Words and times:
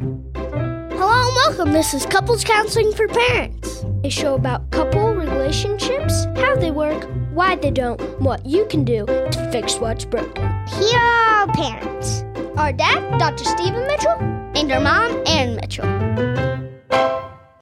Hello 0.00 1.26
and 1.26 1.36
welcome. 1.36 1.72
This 1.72 1.92
is 1.92 2.06
Couples 2.06 2.42
Counseling 2.42 2.90
for 2.94 3.06
Parents, 3.06 3.84
a 4.02 4.08
show 4.08 4.34
about 4.34 4.70
couple 4.70 5.12
relationships, 5.14 6.24
how 6.36 6.56
they 6.56 6.70
work, 6.70 7.06
why 7.34 7.56
they 7.56 7.70
don't, 7.70 8.00
what 8.18 8.46
you 8.46 8.64
can 8.66 8.82
do 8.82 9.04
to 9.04 9.48
fix 9.52 9.76
what's 9.76 10.06
broken. 10.06 10.42
Here 10.68 10.98
are 10.98 11.46
our 11.46 11.52
parents 11.52 12.22
Our 12.56 12.72
dad, 12.72 13.18
Dr. 13.18 13.44
Stephen 13.44 13.86
Mitchell, 13.86 14.12
and 14.54 14.72
our 14.72 14.80
mom, 14.80 15.22
Erin 15.26 15.56
Mitchell. 15.56 15.84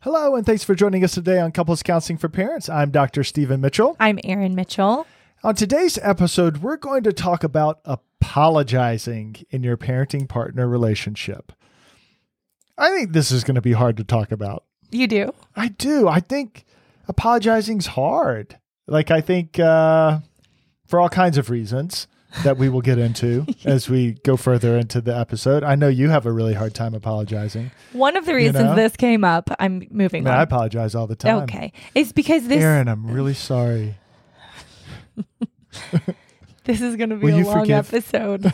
Hello, 0.02 0.36
and 0.36 0.46
thanks 0.46 0.62
for 0.62 0.76
joining 0.76 1.02
us 1.02 1.14
today 1.14 1.40
on 1.40 1.50
Couples 1.50 1.82
Counseling 1.82 2.18
for 2.18 2.28
Parents. 2.28 2.68
I'm 2.68 2.92
Dr. 2.92 3.24
Stephen 3.24 3.60
Mitchell. 3.60 3.96
I'm 3.98 4.20
Erin 4.22 4.54
Mitchell. 4.54 5.08
On 5.42 5.56
today's 5.56 5.98
episode, 6.02 6.58
we're 6.58 6.76
going 6.76 7.02
to 7.02 7.12
talk 7.12 7.42
about 7.42 7.80
apologizing 7.84 9.44
in 9.50 9.64
your 9.64 9.76
parenting 9.76 10.28
partner 10.28 10.68
relationship. 10.68 11.52
I 12.78 12.90
think 12.90 13.12
this 13.12 13.30
is 13.32 13.44
going 13.44 13.56
to 13.56 13.60
be 13.60 13.72
hard 13.72 13.96
to 13.96 14.04
talk 14.04 14.32
about. 14.32 14.64
You 14.90 15.06
do? 15.06 15.34
I 15.56 15.68
do. 15.68 16.08
I 16.08 16.20
think 16.20 16.64
apologizing's 17.08 17.86
hard. 17.86 18.58
Like, 18.86 19.10
I 19.10 19.20
think 19.20 19.58
uh, 19.58 20.20
for 20.86 21.00
all 21.00 21.08
kinds 21.08 21.36
of 21.36 21.50
reasons 21.50 22.06
that 22.44 22.56
we 22.56 22.68
will 22.68 22.80
get 22.80 22.98
into 22.98 23.46
as 23.64 23.88
we 23.88 24.12
go 24.24 24.36
further 24.36 24.76
into 24.76 25.00
the 25.00 25.16
episode. 25.16 25.64
I 25.64 25.74
know 25.74 25.88
you 25.88 26.10
have 26.10 26.26
a 26.26 26.32
really 26.32 26.54
hard 26.54 26.74
time 26.74 26.94
apologizing. 26.94 27.70
One 27.92 28.16
of 28.16 28.26
the 28.26 28.34
reasons 28.34 28.64
know? 28.64 28.74
this 28.74 28.96
came 28.96 29.24
up, 29.24 29.50
I'm 29.58 29.82
I 29.82 29.88
moving 29.90 30.24
mean, 30.24 30.32
on. 30.32 30.38
I 30.38 30.42
apologize 30.42 30.94
all 30.94 31.06
the 31.06 31.16
time. 31.16 31.42
Okay. 31.44 31.72
It's 31.94 32.12
because 32.12 32.46
this 32.46 32.62
Erin, 32.62 32.88
I'm 32.88 33.06
really 33.06 33.34
sorry. 33.34 33.96
this 36.64 36.80
is 36.80 36.96
going 36.96 37.10
to 37.10 37.16
be 37.16 37.26
Will 37.26 37.38
a 37.38 37.44
long 37.44 37.60
forgive? 37.60 37.92
episode 37.92 38.52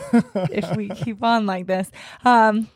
if 0.51 0.77
we 0.77 0.89
keep 0.89 1.23
on 1.23 1.47
like 1.47 1.67
this. 1.67 1.91
Um 2.25 2.69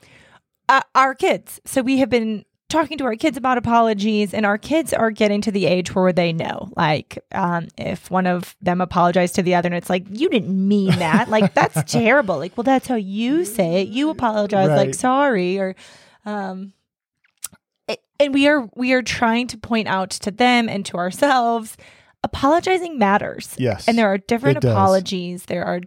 uh, 0.69 0.83
our 0.95 1.15
kids. 1.15 1.61
So 1.65 1.83
we 1.83 1.99
have 1.99 2.11
been 2.11 2.45
talking 2.69 2.99
to 2.99 3.05
our 3.05 3.17
kids 3.17 3.39
about 3.39 3.57
apologies 3.57 4.35
and 4.35 4.45
our 4.45 4.59
kids 4.59 4.93
are 4.93 5.11
getting 5.11 5.41
to 5.41 5.51
the 5.51 5.65
age 5.65 5.95
where 5.95 6.13
they 6.13 6.35
know 6.35 6.71
like 6.77 7.19
um, 7.33 7.69
if 7.79 8.11
one 8.11 8.27
of 8.27 8.55
them 8.61 8.83
apologized 8.83 9.35
to 9.35 9.43
the 9.43 9.55
other 9.55 9.69
and 9.69 9.75
it's 9.75 9.89
like 9.89 10.05
you 10.11 10.29
didn't 10.29 10.69
mean 10.69 10.91
that. 10.99 11.29
Like 11.39 11.55
that's 11.55 11.91
terrible. 11.91 12.37
Like 12.37 12.57
well 12.57 12.65
that's 12.65 12.87
how 12.87 12.97
you 12.97 13.45
say 13.47 13.83
it. 13.83 13.89
You 13.89 14.11
apologize 14.11 14.69
like 14.69 14.95
sorry 14.95 15.59
or 15.59 15.77
um 16.27 16.73
and 18.21 18.35
we 18.35 18.47
are 18.49 18.69
we 18.75 18.93
are 18.93 19.03
trying 19.03 19.47
to 19.49 19.57
point 19.59 19.89
out 19.89 20.11
to 20.11 20.31
them 20.31 20.69
and 20.69 20.85
to 20.87 20.97
ourselves 20.99 21.77
apologizing 22.23 22.99
matters. 22.99 23.55
Yes. 23.59 23.89
and 23.89 23.97
there 23.97 24.09
are 24.13 24.19
different 24.19 24.63
apologies. 24.65 25.45
There 25.47 25.65
are 25.65 25.81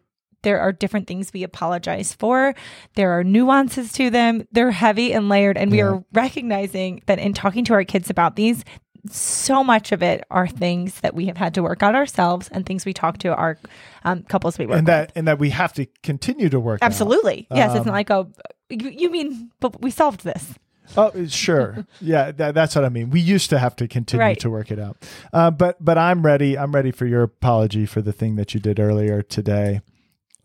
there 0.44 0.60
are 0.60 0.72
different 0.72 1.08
things 1.08 1.32
we 1.34 1.44
apologize 1.44 2.14
for 2.14 2.54
there 2.96 3.12
are 3.18 3.24
nuances 3.24 3.92
to 3.94 4.10
them 4.10 4.46
they're 4.52 4.72
heavy 4.72 5.14
and 5.14 5.30
layered 5.30 5.58
and 5.58 5.72
we 5.72 5.82
are 5.82 6.04
recognizing 6.14 7.02
that 7.06 7.20
in 7.20 7.34
talking 7.34 7.64
to 7.66 7.74
our 7.74 7.84
kids 7.84 8.10
about 8.10 8.36
these 8.36 8.64
so 9.10 9.64
much 9.64 9.92
of 9.92 10.04
it 10.04 10.24
are 10.30 10.48
things 10.48 11.00
that 11.02 11.16
we 11.16 11.26
have 11.26 11.38
had 11.38 11.54
to 11.56 11.64
work 11.64 11.82
out 11.82 11.96
ourselves 11.96 12.48
and 12.50 12.66
things 12.66 12.86
we 12.86 12.94
talk 12.94 13.18
to 13.18 13.34
our 13.36 13.58
um, 14.04 14.22
couples 14.24 14.58
we 14.60 14.68
work 14.68 14.78
and 14.78 14.88
with 14.88 15.12
and 15.16 15.28
that 15.28 15.40
we 15.40 15.50
have 15.50 15.74
to 15.74 15.86
continue 16.04 16.50
to 16.50 16.60
work 16.60 16.82
out. 16.82 16.86
absolutely 16.86 17.48
yes 17.52 17.72
it's 17.72 17.80
Um, 17.82 17.88
not 17.88 17.94
like 17.94 18.12
oh 18.12 18.32
you, 18.70 18.90
you 18.90 19.10
mean 19.12 19.50
but 19.60 19.82
we 19.82 19.92
solved 19.92 20.24
this 20.24 20.54
Oh, 20.98 21.26
sure. 21.28 21.86
yeah, 22.02 22.32
that, 22.32 22.54
that's 22.54 22.76
what 22.76 22.84
I 22.84 22.90
mean. 22.90 23.12
We 23.12 23.22
used 23.22 23.50
to 23.52 23.60
have 23.60 23.78
to 23.78 23.88
continue 23.88 24.26
Right. 24.26 24.40
to 24.42 24.50
work 24.50 24.72
it 24.72 24.80
out. 24.80 24.98
Uh, 25.32 25.50
but 25.50 25.78
but 25.80 25.98
I'm 25.98 26.22
ready. 26.26 26.58
I'm 26.58 26.74
ready 26.76 26.92
for 26.92 27.06
your 27.06 27.24
apology 27.24 27.86
for 27.86 28.02
the 28.02 28.12
thing 28.12 28.36
that 28.36 28.54
you 28.54 28.60
did 28.60 28.78
earlier 28.78 29.22
today. 29.22 29.80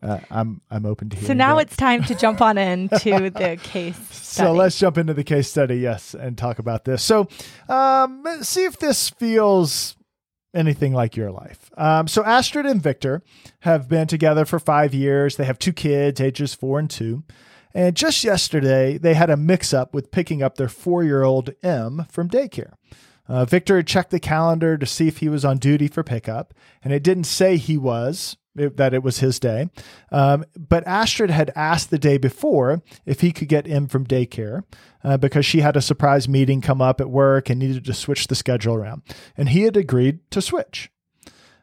Uh, 0.06 0.20
I'm 0.30 0.60
I'm 0.70 0.86
open 0.86 1.08
to 1.10 1.16
hearing. 1.16 1.26
so 1.26 1.32
now 1.32 1.56
that. 1.56 1.66
it's 1.66 1.76
time 1.76 2.04
to 2.04 2.14
jump 2.14 2.40
on 2.40 2.56
into 2.58 3.30
the 3.30 3.58
case 3.60 3.98
So 4.12 4.52
let's 4.52 4.78
jump 4.78 4.98
into 4.98 5.14
the 5.14 5.24
case 5.24 5.50
study, 5.50 5.78
yes, 5.78 6.14
and 6.14 6.38
talk 6.38 6.58
about 6.58 6.84
this. 6.84 7.02
So, 7.02 7.28
um, 7.68 8.24
see 8.42 8.64
if 8.64 8.78
this 8.78 9.10
feels 9.10 9.96
anything 10.54 10.92
like 10.92 11.16
your 11.16 11.32
life. 11.32 11.70
Um, 11.76 12.06
so, 12.06 12.24
Astrid 12.24 12.66
and 12.66 12.80
Victor 12.82 13.22
have 13.60 13.88
been 13.88 14.06
together 14.06 14.44
for 14.44 14.58
five 14.58 14.94
years. 14.94 15.36
They 15.36 15.44
have 15.44 15.58
two 15.58 15.72
kids, 15.72 16.20
ages 16.20 16.54
four 16.54 16.78
and 16.78 16.88
two. 16.88 17.24
And 17.74 17.94
just 17.94 18.24
yesterday, 18.24 18.96
they 18.96 19.14
had 19.14 19.28
a 19.28 19.36
mix 19.36 19.74
up 19.74 19.92
with 19.92 20.10
picking 20.10 20.42
up 20.42 20.56
their 20.56 20.68
four 20.68 21.02
year 21.02 21.24
old 21.24 21.50
M 21.62 22.06
from 22.10 22.28
daycare. 22.28 22.74
Uh, 23.28 23.44
Victor 23.44 23.76
had 23.76 23.86
checked 23.86 24.10
the 24.12 24.20
calendar 24.20 24.78
to 24.78 24.86
see 24.86 25.08
if 25.08 25.18
he 25.18 25.28
was 25.28 25.44
on 25.44 25.58
duty 25.58 25.88
for 25.88 26.02
pickup, 26.02 26.54
and 26.82 26.92
it 26.92 27.02
didn't 27.02 27.24
say 27.24 27.56
he 27.56 27.76
was, 27.76 28.36
it- 28.56 28.76
that 28.76 28.94
it 28.94 29.02
was 29.02 29.18
his 29.20 29.38
day. 29.38 29.68
Um, 30.10 30.44
but 30.56 30.86
Astrid 30.86 31.30
had 31.30 31.50
asked 31.54 31.90
the 31.90 31.98
day 31.98 32.18
before 32.18 32.82
if 33.04 33.20
he 33.20 33.32
could 33.32 33.48
get 33.48 33.68
M 33.68 33.86
from 33.86 34.06
daycare 34.06 34.62
uh, 35.04 35.16
because 35.16 35.44
she 35.46 35.60
had 35.60 35.76
a 35.76 35.82
surprise 35.82 36.28
meeting 36.28 36.60
come 36.60 36.80
up 36.82 37.00
at 37.00 37.10
work 37.10 37.48
and 37.50 37.58
needed 37.58 37.84
to 37.84 37.94
switch 37.94 38.26
the 38.26 38.34
schedule 38.34 38.74
around. 38.74 39.02
And 39.36 39.48
he 39.50 39.62
had 39.62 39.76
agreed 39.76 40.20
to 40.30 40.40
switch. 40.42 40.90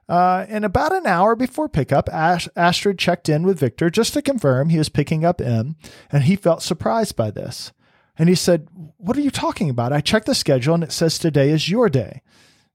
Uh, 0.09 0.45
and 0.49 0.65
about 0.65 0.93
an 0.93 1.07
hour 1.07 1.35
before 1.35 1.69
pickup, 1.69 2.09
Ash- 2.11 2.49
Astrid 2.55 2.99
checked 2.99 3.29
in 3.29 3.43
with 3.43 3.59
Victor 3.59 3.89
just 3.89 4.13
to 4.13 4.21
confirm 4.21 4.67
he 4.69 4.77
was 4.77 4.89
picking 4.89 5.23
up 5.23 5.39
M, 5.39 5.77
and 6.11 6.23
he 6.23 6.35
felt 6.35 6.61
surprised 6.61 7.15
by 7.15 7.31
this. 7.31 7.71
And 8.17 8.27
he 8.29 8.35
said, 8.35 8.67
What 8.97 9.17
are 9.17 9.21
you 9.21 9.31
talking 9.31 9.69
about? 9.69 9.93
I 9.93 10.01
checked 10.01 10.25
the 10.27 10.35
schedule 10.35 10.75
and 10.75 10.83
it 10.83 10.91
says 10.91 11.17
today 11.17 11.49
is 11.49 11.69
your 11.69 11.89
day. 11.89 12.21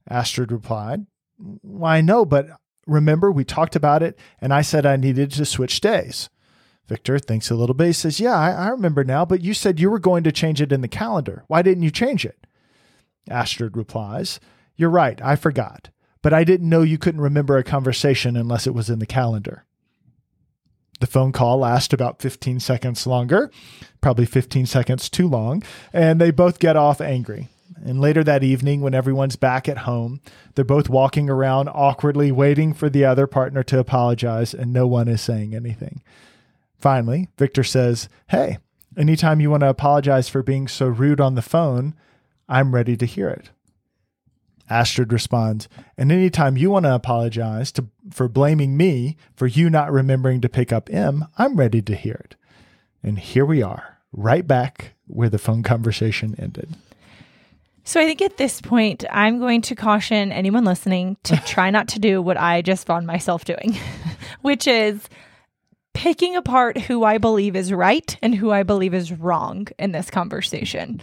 Astrid 0.08 0.50
replied, 0.50 1.06
Well, 1.38 2.02
no, 2.02 2.24
but 2.24 2.48
remember 2.88 3.30
we 3.30 3.44
talked 3.44 3.76
about 3.76 4.02
it 4.02 4.18
and 4.40 4.52
I 4.52 4.62
said 4.62 4.86
I 4.86 4.96
needed 4.96 5.30
to 5.32 5.44
switch 5.44 5.80
days. 5.80 6.28
Victor 6.88 7.18
thinks 7.18 7.50
a 7.50 7.54
little 7.54 7.74
bit. 7.74 7.88
He 7.88 7.92
says, 7.92 8.18
Yeah, 8.18 8.34
I, 8.34 8.50
I 8.50 8.68
remember 8.68 9.04
now, 9.04 9.24
but 9.24 9.42
you 9.42 9.54
said 9.54 9.78
you 9.78 9.90
were 9.90 9.98
going 9.98 10.24
to 10.24 10.32
change 10.32 10.60
it 10.60 10.72
in 10.72 10.80
the 10.80 10.88
calendar. 10.88 11.44
Why 11.46 11.62
didn't 11.62 11.82
you 11.82 11.90
change 11.90 12.24
it? 12.24 12.46
Astrid 13.30 13.76
replies, 13.76 14.40
You're 14.74 14.90
right, 14.90 15.20
I 15.22 15.36
forgot, 15.36 15.90
but 16.22 16.32
I 16.32 16.44
didn't 16.44 16.68
know 16.68 16.82
you 16.82 16.98
couldn't 16.98 17.20
remember 17.20 17.58
a 17.58 17.64
conversation 17.64 18.36
unless 18.36 18.66
it 18.66 18.74
was 18.74 18.88
in 18.88 19.00
the 19.00 19.06
calendar. 19.06 19.64
The 21.00 21.06
phone 21.06 21.30
call 21.30 21.58
lasts 21.58 21.94
about 21.94 22.20
15 22.20 22.58
seconds 22.58 23.06
longer, 23.06 23.50
probably 24.00 24.26
15 24.26 24.66
seconds 24.66 25.08
too 25.08 25.28
long, 25.28 25.62
and 25.92 26.20
they 26.20 26.30
both 26.30 26.58
get 26.58 26.76
off 26.76 27.00
angry. 27.00 27.48
And 27.84 28.00
later 28.00 28.24
that 28.24 28.42
evening, 28.42 28.80
when 28.80 28.94
everyone's 28.94 29.36
back 29.36 29.68
at 29.68 29.78
home, 29.78 30.20
they're 30.54 30.64
both 30.64 30.88
walking 30.88 31.30
around 31.30 31.68
awkwardly 31.68 32.32
waiting 32.32 32.74
for 32.74 32.88
the 32.88 33.04
other 33.04 33.26
partner 33.26 33.62
to 33.64 33.78
apologize, 33.78 34.52
and 34.54 34.72
no 34.72 34.86
one 34.86 35.08
is 35.08 35.20
saying 35.20 35.54
anything. 35.54 36.02
Finally, 36.78 37.28
Victor 37.38 37.64
says, 37.64 38.08
Hey, 38.28 38.58
anytime 38.96 39.40
you 39.40 39.50
want 39.50 39.62
to 39.62 39.68
apologize 39.68 40.28
for 40.28 40.42
being 40.42 40.68
so 40.68 40.86
rude 40.86 41.20
on 41.20 41.34
the 41.34 41.42
phone, 41.42 41.94
I'm 42.48 42.74
ready 42.74 42.96
to 42.96 43.06
hear 43.06 43.28
it. 43.28 43.50
Astrid 44.70 45.12
responds, 45.12 45.68
And 45.96 46.12
anytime 46.12 46.56
you 46.56 46.70
want 46.70 46.84
to 46.84 46.94
apologize 46.94 47.72
to, 47.72 47.86
for 48.10 48.28
blaming 48.28 48.76
me 48.76 49.16
for 49.34 49.46
you 49.46 49.70
not 49.70 49.92
remembering 49.92 50.40
to 50.42 50.48
pick 50.48 50.72
up 50.72 50.90
M, 50.92 51.26
I'm 51.38 51.56
ready 51.56 51.80
to 51.82 51.94
hear 51.94 52.20
it. 52.24 52.36
And 53.02 53.18
here 53.18 53.46
we 53.46 53.62
are, 53.62 53.98
right 54.12 54.46
back 54.46 54.94
where 55.06 55.30
the 55.30 55.38
phone 55.38 55.62
conversation 55.62 56.34
ended. 56.38 56.76
So 57.88 58.02
I 58.02 58.04
think 58.04 58.20
at 58.20 58.36
this 58.36 58.60
point, 58.60 59.06
I'm 59.10 59.38
going 59.38 59.62
to 59.62 59.74
caution 59.74 60.30
anyone 60.30 60.66
listening 60.66 61.16
to 61.22 61.36
try 61.46 61.70
not 61.70 61.88
to 61.88 61.98
do 61.98 62.20
what 62.20 62.36
I 62.36 62.60
just 62.60 62.86
found 62.86 63.06
myself 63.06 63.46
doing, 63.46 63.78
which 64.42 64.66
is 64.66 65.08
picking 65.94 66.36
apart 66.36 66.76
who 66.76 67.04
I 67.04 67.16
believe 67.16 67.56
is 67.56 67.72
right 67.72 68.14
and 68.20 68.34
who 68.34 68.50
I 68.50 68.62
believe 68.62 68.92
is 68.92 69.10
wrong 69.10 69.68
in 69.78 69.92
this 69.92 70.10
conversation. 70.10 71.00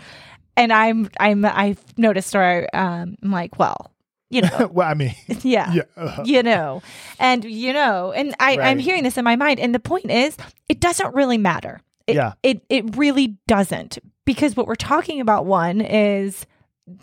And 0.56 0.72
I'm 0.72 1.10
I'm 1.20 1.44
I've 1.44 1.84
noticed 1.98 2.36
or 2.36 2.70
um, 2.72 3.18
I'm 3.24 3.32
like, 3.32 3.58
well, 3.58 3.92
you 4.30 4.44
know, 4.44 4.70
well, 4.72 4.88
I 4.88 4.94
mean, 4.94 5.16
yeah. 5.42 5.74
yeah, 5.74 5.82
uh, 5.98 6.22
You 6.24 6.44
know, 6.44 6.84
and 7.18 7.44
you 7.46 7.74
know, 7.74 8.12
and 8.12 8.36
I, 8.40 8.60
I'm 8.60 8.78
hearing 8.78 9.02
this 9.02 9.18
in 9.18 9.24
my 9.24 9.36
mind. 9.36 9.60
And 9.60 9.74
the 9.74 9.80
point 9.80 10.12
is, 10.12 10.38
it 10.70 10.82
doesn't 10.82 11.16
really 11.16 11.40
matter. 11.40 11.82
It, 12.06 12.14
Yeah. 12.14 12.34
It, 12.44 12.62
it 12.70 12.96
really 12.96 13.40
doesn't. 13.48 13.98
Because 14.24 14.56
what 14.56 14.68
we're 14.68 14.76
talking 14.76 15.20
about, 15.20 15.46
one, 15.48 15.82
is 15.82 16.46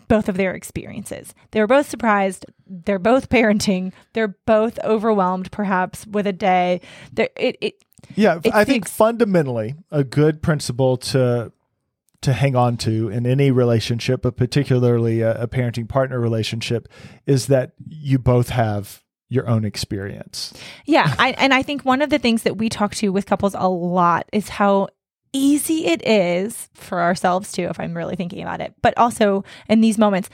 both 0.07 0.29
of 0.29 0.37
their 0.37 0.53
experiences. 0.53 1.33
They 1.51 1.59
were 1.59 1.67
both 1.67 1.89
surprised. 1.89 2.45
They're 2.67 2.99
both 2.99 3.29
parenting. 3.29 3.91
They're 4.13 4.35
both 4.45 4.79
overwhelmed, 4.83 5.51
perhaps, 5.51 6.07
with 6.07 6.27
a 6.27 6.33
day. 6.33 6.81
They're, 7.11 7.29
it, 7.35 7.57
it, 7.61 7.73
yeah. 8.15 8.39
It's 8.43 8.55
I 8.55 8.63
think 8.63 8.85
ex- 8.85 8.91
fundamentally 8.91 9.75
a 9.91 10.03
good 10.03 10.41
principle 10.41 10.97
to 10.97 11.51
to 12.21 12.33
hang 12.33 12.55
on 12.55 12.77
to 12.77 13.09
in 13.09 13.25
any 13.25 13.51
relationship, 13.51 14.21
but 14.21 14.37
particularly 14.37 15.19
a, 15.19 15.43
a 15.43 15.47
parenting 15.47 15.89
partner 15.89 16.19
relationship, 16.21 16.87
is 17.25 17.47
that 17.47 17.73
you 17.85 18.17
both 18.17 18.49
have 18.49 19.03
your 19.27 19.49
own 19.49 19.65
experience. 19.65 20.53
Yeah, 20.85 21.13
I, 21.17 21.31
and 21.31 21.53
I 21.53 21.63
think 21.63 21.83
one 21.83 22.01
of 22.01 22.09
the 22.09 22.19
things 22.19 22.43
that 22.43 22.57
we 22.57 22.69
talk 22.69 22.95
to 22.95 23.09
with 23.09 23.25
couples 23.25 23.55
a 23.57 23.67
lot 23.67 24.29
is 24.31 24.47
how 24.47 24.87
easy 25.33 25.85
it 25.87 26.05
is 26.07 26.69
for 26.73 27.01
ourselves 27.01 27.51
too, 27.51 27.63
if 27.63 27.79
I'm 27.79 27.95
really 27.97 28.15
thinking 28.15 28.41
about 28.41 28.61
it, 28.61 28.73
but 28.81 28.97
also 28.97 29.43
in 29.67 29.81
these 29.81 29.97
moments 29.97 30.29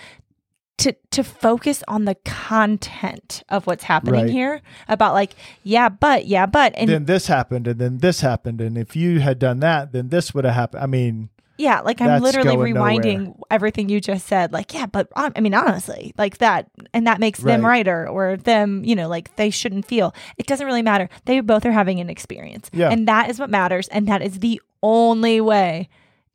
to 0.79 0.95
to 1.11 1.23
focus 1.23 1.83
on 1.89 2.05
the 2.05 2.15
content 2.63 3.43
of 3.49 3.67
what's 3.67 3.83
happening 3.83 4.21
Right. 4.23 4.29
here 4.29 4.61
about 4.87 5.13
like 5.13 5.35
yeah 5.63 5.89
but 5.89 6.25
yeah 6.25 6.45
but 6.45 6.73
and 6.77 6.89
then 6.89 7.05
this 7.05 7.27
happened, 7.27 7.67
and 7.67 7.79
then 7.79 7.97
this 7.99 8.21
happened, 8.21 8.61
and 8.61 8.77
if 8.77 8.95
you 8.95 9.19
had 9.19 9.39
done 9.39 9.59
that, 9.59 9.91
then 9.91 10.09
this 10.09 10.33
would 10.33 10.45
have 10.45 10.53
happened. 10.55 10.83
I 10.83 10.87
mean, 10.87 11.29
Yeah, 11.57 11.81
like 11.81 11.99
I'm 11.99 12.21
literally 12.21 12.55
rewinding 12.55 13.19
nowhere. 13.19 13.35
everything 13.51 13.89
you 13.89 13.99
just 13.99 14.25
said. 14.27 14.53
Like, 14.53 14.73
yeah, 14.73 14.85
but 14.85 15.09
um, 15.17 15.33
I 15.35 15.41
mean, 15.41 15.53
honestly, 15.53 16.13
like 16.17 16.37
that, 16.37 16.69
and 16.93 17.05
that 17.07 17.19
makes 17.19 17.39
them 17.39 17.61
Right. 17.65 17.79
righter 17.79 18.07
or 18.07 18.37
them, 18.37 18.85
you 18.85 18.95
know, 18.95 19.09
like 19.09 19.35
they 19.35 19.49
shouldn't 19.49 19.85
feel. 19.85 20.13
It 20.37 20.47
doesn't 20.47 20.65
really 20.65 20.81
matter. 20.81 21.09
They 21.25 21.41
both 21.41 21.65
are 21.65 21.73
having 21.73 21.99
an 21.99 22.09
experience, 22.09 22.69
Yeah. 22.71 22.89
and 22.89 23.05
that 23.09 23.29
is 23.29 23.37
what 23.39 23.49
matters, 23.49 23.89
and 23.89 24.07
that 24.07 24.21
is 24.21 24.39
the 24.39 24.61
only 24.81 25.41
way 25.41 25.89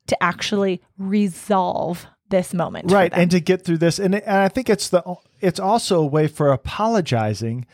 to 0.07 0.23
actually 0.23 0.81
resolve 0.97 2.05
this 2.29 2.53
moment, 2.53 2.91
right 2.91 3.13
and 3.13 3.29
to 3.29 3.39
get 3.39 3.63
through 3.63 3.77
this 3.77 3.99
and, 3.99 4.15
and 4.15 4.37
i 4.37 4.47
think 4.47 4.67
it's 4.67 4.89
the 4.89 5.03
it's 5.41 5.59
also 5.59 6.01
a 6.01 6.05
way 6.05 6.27
for 6.27 6.51
apologizing 6.51 7.67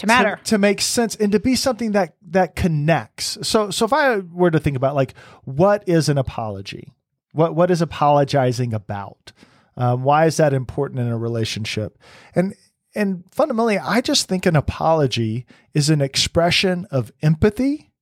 to 0.00 0.06
matter. 0.06 0.36
to, 0.36 0.44
to 0.44 0.58
make 0.58 0.80
sense 0.80 1.14
and 1.16 1.30
to 1.32 1.38
be 1.38 1.54
something 1.54 1.92
that 1.92 2.14
that 2.28 2.56
connects. 2.56 3.38
So 3.42 3.70
so 3.70 3.84
if 3.84 3.92
i 3.92 4.18
were 4.18 4.50
to 4.50 4.58
think 4.58 4.76
about 4.76 4.94
like 4.94 5.14
what 5.44 5.86
is 5.86 6.08
an 6.08 6.18
apology? 6.18 6.92
What 7.32 7.54
what 7.54 7.70
is 7.70 7.82
apologizing 7.82 8.72
about? 8.72 9.32
Um, 9.76 10.02
why 10.02 10.26
is 10.26 10.38
that 10.38 10.52
important 10.52 11.00
in 11.00 11.08
a 11.08 11.18
relationship? 11.18 11.98
And 12.34 12.54
and 12.94 13.24
fundamentally 13.30 13.78
i 13.78 14.00
just 14.00 14.26
think 14.26 14.46
an 14.46 14.56
apology 14.56 15.46
is 15.74 15.90
an 15.90 16.00
expression 16.00 16.88
of 16.90 17.12
empathy 17.22 17.92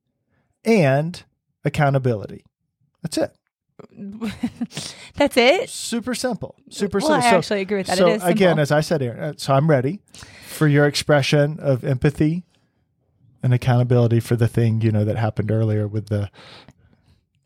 and 0.64 1.25
accountability 1.69 2.44
that's 3.03 3.17
it 3.19 3.31
That's 5.15 5.37
it. 5.37 5.70
super 5.70 6.12
simple 6.15 6.56
super 6.69 6.99
Well, 6.99 7.09
simple 7.09 7.26
I 7.29 7.31
So- 7.31 7.37
actually 7.38 7.61
agree 7.61 7.79
with 7.79 7.87
that. 7.87 7.99
so 7.99 8.09
it 8.09 8.17
is 8.17 8.25
again, 8.25 8.59
as 8.59 8.73
I 8.73 8.81
said, 8.81 9.03
Erin, 9.03 9.20
uh, 9.23 9.32
so 9.37 9.55
I'm 9.55 9.70
ready 9.70 10.00
for 10.49 10.67
your 10.67 10.87
expression 10.87 11.59
of 11.61 11.85
empathy 11.85 12.44
and 13.41 13.55
accountability 13.55 14.19
for 14.19 14.35
the 14.35 14.49
thing 14.49 14.81
you 14.81 14.91
know 14.91 15.05
that 15.05 15.17
happened 15.17 15.53
earlier 15.53 15.87
with 15.87 16.09
the 16.09 16.29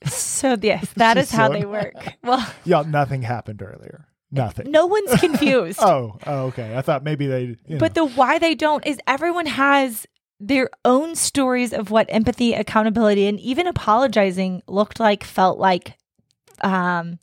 so 0.07 0.57
yes, 0.61 0.89
that 0.97 1.17
is 1.19 1.31
how 1.31 1.49
they 1.51 1.65
work. 1.65 1.95
Well, 2.23 2.47
yeah. 2.65 2.83
Nothing 2.87 3.23
happened 3.23 3.63
earlier. 3.63 4.07
Nothing. 4.31 4.71
no 4.71 4.87
one's 4.87 5.15
confused. 5.21 5.79
Oh, 5.83 6.17
oh, 6.27 6.47
okay. 6.47 6.75
I 6.77 6.81
thought 6.81 7.05
maybe 7.05 7.27
they. 7.27 7.57
You 7.67 7.77
But 7.77 7.93
the 7.95 8.07
why 8.07 8.39
they 8.39 8.55
don't 8.55 8.85
is 8.87 8.99
everyone 9.07 9.45
has 9.47 10.07
their 10.43 10.71
own 10.85 11.15
stories 11.15 11.73
of 11.73 11.91
what 11.91 12.06
empathy, 12.09 12.53
accountability, 12.53 13.27
and 13.27 13.39
even 13.41 13.67
apologizing 13.69 14.62
looked 14.67 14.99
like, 14.99 15.23
felt 15.23 15.59
like, 15.59 15.97
um, 16.62 17.19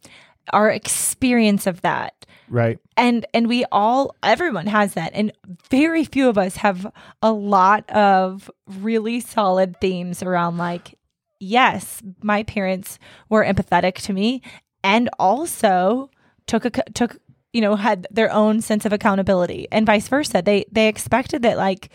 our 0.53 0.69
experience 0.71 1.67
of 1.67 1.81
that. 1.81 2.25
right. 2.47 2.79
And 2.97 3.25
and 3.33 3.47
we 3.47 3.65
all 3.71 4.15
everyone 4.23 4.67
has 4.67 4.93
that. 4.93 5.11
And 5.13 5.31
very 5.69 6.03
few 6.05 6.27
of 6.29 6.37
us 6.37 6.57
have 6.57 6.91
a 7.21 7.31
lot 7.31 7.89
of 7.91 8.49
really 8.65 9.19
solid 9.19 9.79
themes 9.79 10.23
around 10.23 10.57
like, 10.57 10.97
yes, 11.39 12.01
my 12.23 12.43
parents 12.43 12.99
were 13.29 13.45
empathetic 13.45 13.95
to 14.05 14.13
me 14.13 14.41
and 14.83 15.09
also 15.19 16.09
took 16.47 16.65
a 16.65 16.71
took 16.93 17.17
you 17.53 17.61
know 17.61 17.75
had 17.75 18.07
their 18.11 18.31
own 18.31 18.61
sense 18.61 18.85
of 18.85 18.93
accountability 18.93 19.67
and 19.71 19.85
vice 19.85 20.07
versa 20.07 20.41
they 20.43 20.65
they 20.71 20.87
expected 20.87 21.41
that 21.41 21.57
like 21.57 21.89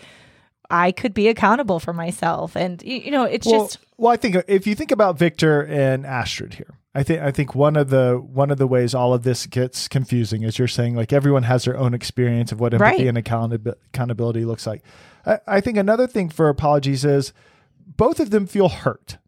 i 0.71 0.91
could 0.93 1.13
be 1.15 1.29
accountable 1.29 1.79
for 1.81 1.93
myself 1.93 2.57
and 2.57 2.83
you 2.83 3.11
know 3.11 3.25
it's 3.25 3.47
Well, 3.47 3.63
just 3.65 3.79
well, 3.97 4.13
I 4.13 4.17
think 4.17 4.35
uh, 4.37 4.43
if 4.49 4.67
you 4.67 4.75
think 4.75 4.91
about 4.91 5.19
Victor 5.19 5.63
and 5.63 6.05
Astrid 6.05 6.55
here, 6.55 6.75
I 6.97 7.05
think 7.05 7.23
I 7.23 7.31
think 7.31 7.55
one 7.55 7.77
of 7.77 7.91
the 7.91 8.17
one 8.17 8.51
of 8.51 8.59
the 8.59 8.67
ways 8.67 8.93
all 8.93 9.15
of 9.15 9.23
this 9.23 9.47
gets 9.47 9.87
confusing 9.87 10.43
is 10.43 10.59
you're 10.59 10.67
saying 10.67 10.97
like 10.97 11.13
everyone 11.13 11.45
has 11.45 11.65
their 11.65 11.77
own 11.77 11.95
experience 11.95 12.51
of 12.51 12.59
what 12.59 12.75
empathy 12.75 12.97
Right. 12.99 13.07
and 13.07 13.17
accountability 13.17 13.79
accountability 13.93 14.45
looks 14.45 14.67
like. 14.67 14.83
I, 15.25 15.39
I 15.47 15.61
think 15.61 15.77
another 15.79 16.09
thing 16.09 16.29
for 16.29 16.49
apologies 16.49 17.05
is 17.05 17.33
both 17.87 18.19
of 18.19 18.31
them 18.31 18.47
feel 18.47 18.69
hurt. 18.69 19.19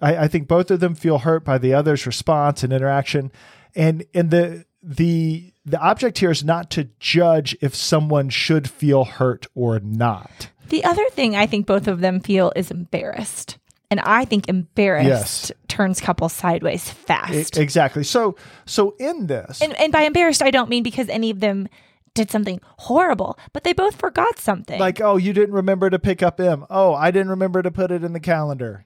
I, 0.00 0.16
I 0.24 0.28
think 0.28 0.48
both 0.48 0.70
of 0.72 0.80
them 0.80 0.96
feel 0.96 1.18
hurt 1.18 1.44
by 1.44 1.58
the 1.58 1.72
other's 1.74 2.04
response 2.04 2.64
and 2.64 2.72
interaction, 2.72 3.30
and 3.76 4.04
and 4.12 4.30
the 4.32 4.64
the 4.82 5.51
the 5.64 5.78
object 5.80 6.18
here 6.18 6.30
is 6.30 6.42
not 6.44 6.70
to 6.70 6.88
judge 6.98 7.56
if 7.60 7.74
someone 7.74 8.28
should 8.28 8.68
feel 8.68 9.04
hurt 9.04 9.46
or 9.54 9.78
not. 9.80 10.50
the 10.68 10.84
other 10.84 11.08
thing 11.10 11.36
i 11.36 11.46
think 11.46 11.66
both 11.66 11.86
of 11.88 12.00
them 12.00 12.20
feel 12.20 12.52
is 12.56 12.70
embarrassed 12.70 13.58
and 13.90 14.00
i 14.00 14.24
think 14.24 14.48
embarrassed 14.48 15.50
Yes. 15.50 15.52
turns 15.68 16.00
couples 16.00 16.32
sideways 16.32 16.90
fast 16.90 17.56
E- 17.56 17.60
exactly. 17.60 18.04
So 18.04 18.36
so 18.66 18.94
in 18.98 19.26
this, 19.26 19.60
and, 19.62 19.78
and 19.78 19.92
by 19.92 20.02
embarrassed 20.02 20.42
i 20.42 20.50
don't 20.50 20.68
mean 20.70 20.82
because 20.82 21.08
any 21.08 21.30
of 21.30 21.40
them 21.40 21.68
did 22.14 22.30
something 22.30 22.60
horrible 22.78 23.38
but 23.52 23.64
they 23.64 23.72
both 23.72 23.96
forgot 23.96 24.38
something 24.38 24.78
like 24.80 25.00
oh 25.00 25.16
you 25.16 25.32
didn't 25.32 25.54
remember 25.54 25.88
to 25.90 25.98
pick 25.98 26.22
up 26.22 26.40
M. 26.40 26.66
Oh, 26.70 26.92
I 26.94 27.10
didn't 27.10 27.30
remember 27.30 27.62
to 27.62 27.70
put 27.70 27.90
it 27.90 28.02
in 28.04 28.12
the 28.12 28.20
calendar. 28.20 28.84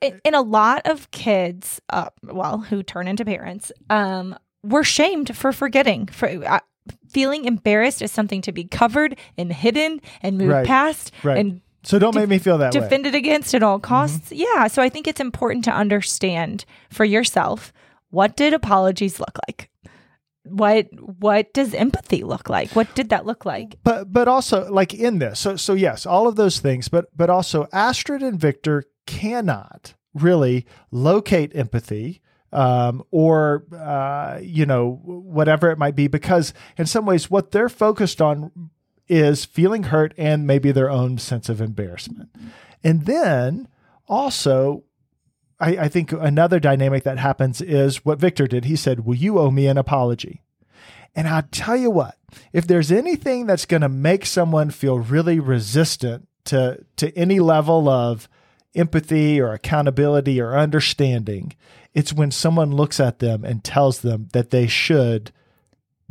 and, 0.00 0.20
and 0.24 0.34
a 0.34 0.40
lot 0.40 0.82
of 0.86 1.10
kids, 1.10 1.80
uh, 1.90 2.08
well, 2.22 2.58
who 2.58 2.82
turn 2.82 3.08
into 3.08 3.24
parents, 3.24 3.72
um, 3.90 4.36
were 4.64 4.84
shamed 4.84 5.36
for 5.36 5.52
forgetting. 5.52 6.06
For 6.08 6.28
uh, 6.46 6.60
feeling 7.08 7.44
embarrassed 7.44 8.02
is 8.02 8.10
something 8.12 8.42
to 8.42 8.52
be 8.52 8.64
covered 8.64 9.16
and 9.38 9.52
hidden 9.52 10.00
and 10.22 10.36
moved 10.38 10.50
Right. 10.50 10.66
past 10.66 11.12
Right. 11.22 11.38
and 11.38 11.60
So 11.82 11.98
don't 11.98 12.14
make 12.14 12.28
me 12.28 12.38
feel 12.38 12.58
that 12.58 12.72
way. 12.72 12.80
Mm-hmm. 12.80 12.84
defended 12.88 13.14
against 13.14 13.54
at 13.54 13.62
all 13.62 13.78
costs. 13.78 14.32
Yeah, 14.32 14.66
so 14.68 14.82
I 14.82 14.88
think 14.88 15.06
it's 15.06 15.20
important 15.20 15.64
to 15.66 15.70
understand 15.70 16.64
for 16.90 17.04
yourself 17.04 17.72
what 18.10 18.36
did 18.36 18.52
apologies 18.54 19.20
look 19.20 19.38
like. 19.46 19.70
What 20.46 20.88
what 21.20 21.54
does 21.54 21.72
empathy 21.72 22.22
look 22.22 22.50
like? 22.50 22.70
What 22.76 22.94
did 22.94 23.08
that 23.08 23.24
look 23.24 23.44
like? 23.46 23.78
But 23.82 24.12
but 24.12 24.28
also 24.28 24.70
like 24.70 24.92
in 24.92 25.18
this. 25.18 25.40
So 25.40 25.56
so 25.56 25.72
yes, 25.72 26.04
all 26.04 26.26
of 26.28 26.36
those 26.36 26.60
things, 26.60 26.88
but 26.88 27.06
but 27.16 27.30
also 27.30 27.66
Astrid 27.72 28.22
and 28.22 28.38
Victor 28.38 28.84
cannot 29.06 29.94
really 30.12 30.66
locate 30.90 31.50
empathy 31.56 32.20
um, 32.54 33.02
or 33.10 33.64
uh, 33.76 34.38
you 34.40 34.64
know 34.64 35.00
whatever 35.04 35.70
it 35.70 35.78
might 35.78 35.96
be 35.96 36.06
because 36.06 36.54
in 36.78 36.86
some 36.86 37.04
ways 37.04 37.30
what 37.30 37.50
they're 37.50 37.68
focused 37.68 38.22
on 38.22 38.70
is 39.08 39.44
feeling 39.44 39.84
hurt 39.84 40.14
and 40.16 40.46
maybe 40.46 40.72
their 40.72 40.90
own 40.90 41.18
sense 41.18 41.48
of 41.48 41.60
embarrassment. 41.60 42.30
And 42.82 43.06
then 43.06 43.68
also 44.06 44.84
I, 45.60 45.76
I 45.76 45.88
think 45.88 46.12
another 46.12 46.60
dynamic 46.60 47.02
that 47.04 47.18
happens 47.18 47.60
is 47.60 48.04
what 48.04 48.18
victor 48.18 48.46
did. 48.46 48.64
He 48.64 48.76
said 48.76 49.04
will 49.04 49.16
you 49.16 49.38
owe 49.38 49.50
me 49.50 49.66
an 49.66 49.76
apology? 49.76 50.40
And 51.16 51.28
I'll 51.28 51.42
tell 51.50 51.76
you 51.76 51.90
what, 51.90 52.16
if 52.52 52.66
there's 52.66 52.90
anything 52.90 53.46
that's 53.46 53.66
going 53.66 53.82
to 53.82 53.88
make 53.88 54.26
someone 54.26 54.70
feel 54.70 54.98
really 54.98 55.38
resistant 55.38 56.28
to, 56.46 56.84
to 56.96 57.16
any 57.16 57.38
level 57.38 57.88
of 57.88 58.28
empathy 58.74 59.40
or 59.40 59.52
accountability 59.52 60.40
or 60.40 60.56
understanding, 60.56 61.54
it's 61.94 62.12
when 62.12 62.30
someone 62.30 62.72
looks 62.72 62.98
at 63.00 63.20
them 63.20 63.44
and 63.44 63.62
tells 63.62 64.00
them 64.00 64.28
that 64.32 64.50
they 64.50 64.66
should 64.66 65.32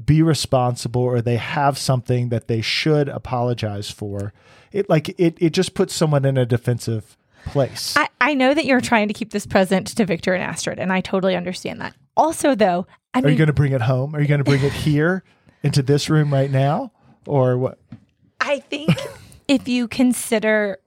be 0.03 0.22
responsible 0.22 1.01
or 1.01 1.22
they 1.22 1.38
have 1.38 1.77
something 1.77 2.29
that 2.29 2.48
they 2.48 2.62
should 2.62 3.10
apologize 3.10 3.91
for. 3.91 4.34
It 4.72 4.89
like 4.89 5.10
it 5.19 5.38
it 5.39 5.51
just 5.51 5.75
puts 5.75 5.93
someone 5.93 6.25
in 6.25 6.38
a 6.38 6.46
defensive 6.46 7.15
place. 7.46 7.96
I, 7.96 8.10
I 8.22 8.34
know 8.34 8.53
that 8.53 8.65
you're 8.65 8.81
trying 8.81 9.08
to 9.10 9.13
keep 9.13 9.31
this 9.31 9.46
present 9.46 9.88
to 9.88 10.05
Victor 10.05 10.34
and 10.34 10.43
Astrid, 10.43 10.79
and 10.79 10.91
I 10.91 11.01
totally 11.01 11.36
understand 11.36 11.81
that. 11.81 11.93
Also, 12.15 12.55
though, 12.55 12.88
I 13.13 13.19
Are 13.19 13.24
mean, 13.24 13.31
you 13.34 13.38
going 13.38 13.48
to 13.48 13.53
bring 13.53 13.74
it 13.74 13.81
home? 13.81 14.15
Are 14.15 14.22
you 14.22 14.27
going 14.27 14.39
to 14.39 14.43
bring 14.43 14.63
it 14.63 14.72
here 14.72 15.24
into 15.62 15.81
this 15.81 16.10
room 16.10 16.34
right 16.34 16.50
now 16.50 16.91
or 17.27 17.58
what? 17.58 17.79
I 18.39 18.60
think 18.60 18.89
if 19.48 19.67
you 19.67 19.88
consider 19.88 20.79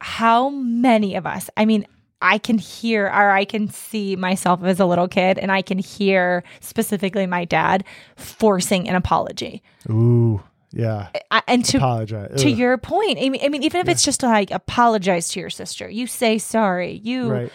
how 0.00 0.50
many 0.50 1.14
of 1.16 1.26
us, 1.26 1.50
I 1.56 1.64
mean, 1.64 1.86
I 2.22 2.38
can 2.38 2.58
hear 2.58 3.06
or 3.06 3.30
I 3.30 3.44
can 3.44 3.68
see 3.68 4.16
myself 4.16 4.62
as 4.64 4.80
a 4.80 4.86
little 4.86 5.08
kid, 5.08 5.38
and 5.38 5.52
I 5.52 5.62
can 5.62 5.78
hear 5.78 6.42
specifically 6.60 7.26
my 7.26 7.44
dad 7.44 7.84
forcing 8.16 8.88
an 8.88 8.94
apology. 8.96 9.62
Ooh, 9.90 10.42
yeah. 10.72 11.08
I, 11.30 11.42
and 11.46 11.64
to 11.66 11.76
Apologize. 11.78 12.40
to 12.42 12.50
Ugh. 12.50 12.58
your 12.58 12.78
point, 12.78 13.18
I 13.20 13.28
mean, 13.28 13.40
I 13.44 13.48
mean, 13.48 13.62
even 13.62 13.80
if 13.80 13.88
it's 13.88 14.02
just 14.04 14.22
like 14.22 14.50
apologize 14.50 15.28
to 15.30 15.40
your 15.40 15.50
sister, 15.50 15.88
you 15.88 16.06
say 16.06 16.38
sorry, 16.38 17.00
you 17.04 17.30
right. 17.30 17.52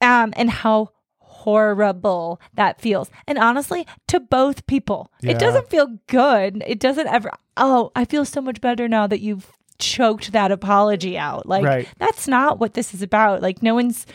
um, 0.00 0.32
and 0.36 0.48
how 0.50 0.90
horrible 1.18 2.40
that 2.54 2.80
feels. 2.80 3.10
And 3.26 3.38
honestly, 3.38 3.86
to 4.08 4.20
both 4.20 4.66
people, 4.66 5.10
Yeah. 5.22 5.32
it 5.32 5.38
doesn't 5.38 5.70
feel 5.70 5.98
good. 6.06 6.62
It 6.66 6.80
doesn't 6.80 7.06
ever, 7.06 7.30
oh, 7.56 7.90
I 7.96 8.04
feel 8.04 8.24
so 8.24 8.40
much 8.40 8.60
better 8.60 8.88
now 8.88 9.06
that 9.06 9.20
you've 9.20 9.50
choked 9.80 10.32
that 10.32 10.52
apology 10.52 11.18
out. 11.18 11.46
Like, 11.46 11.64
Right. 11.64 11.88
that's 11.98 12.28
not 12.28 12.60
what 12.60 12.74
this 12.74 12.94
is 12.94 13.02
about. 13.02 13.42
Like, 13.42 13.62
no 13.62 13.74
one's 13.74 14.06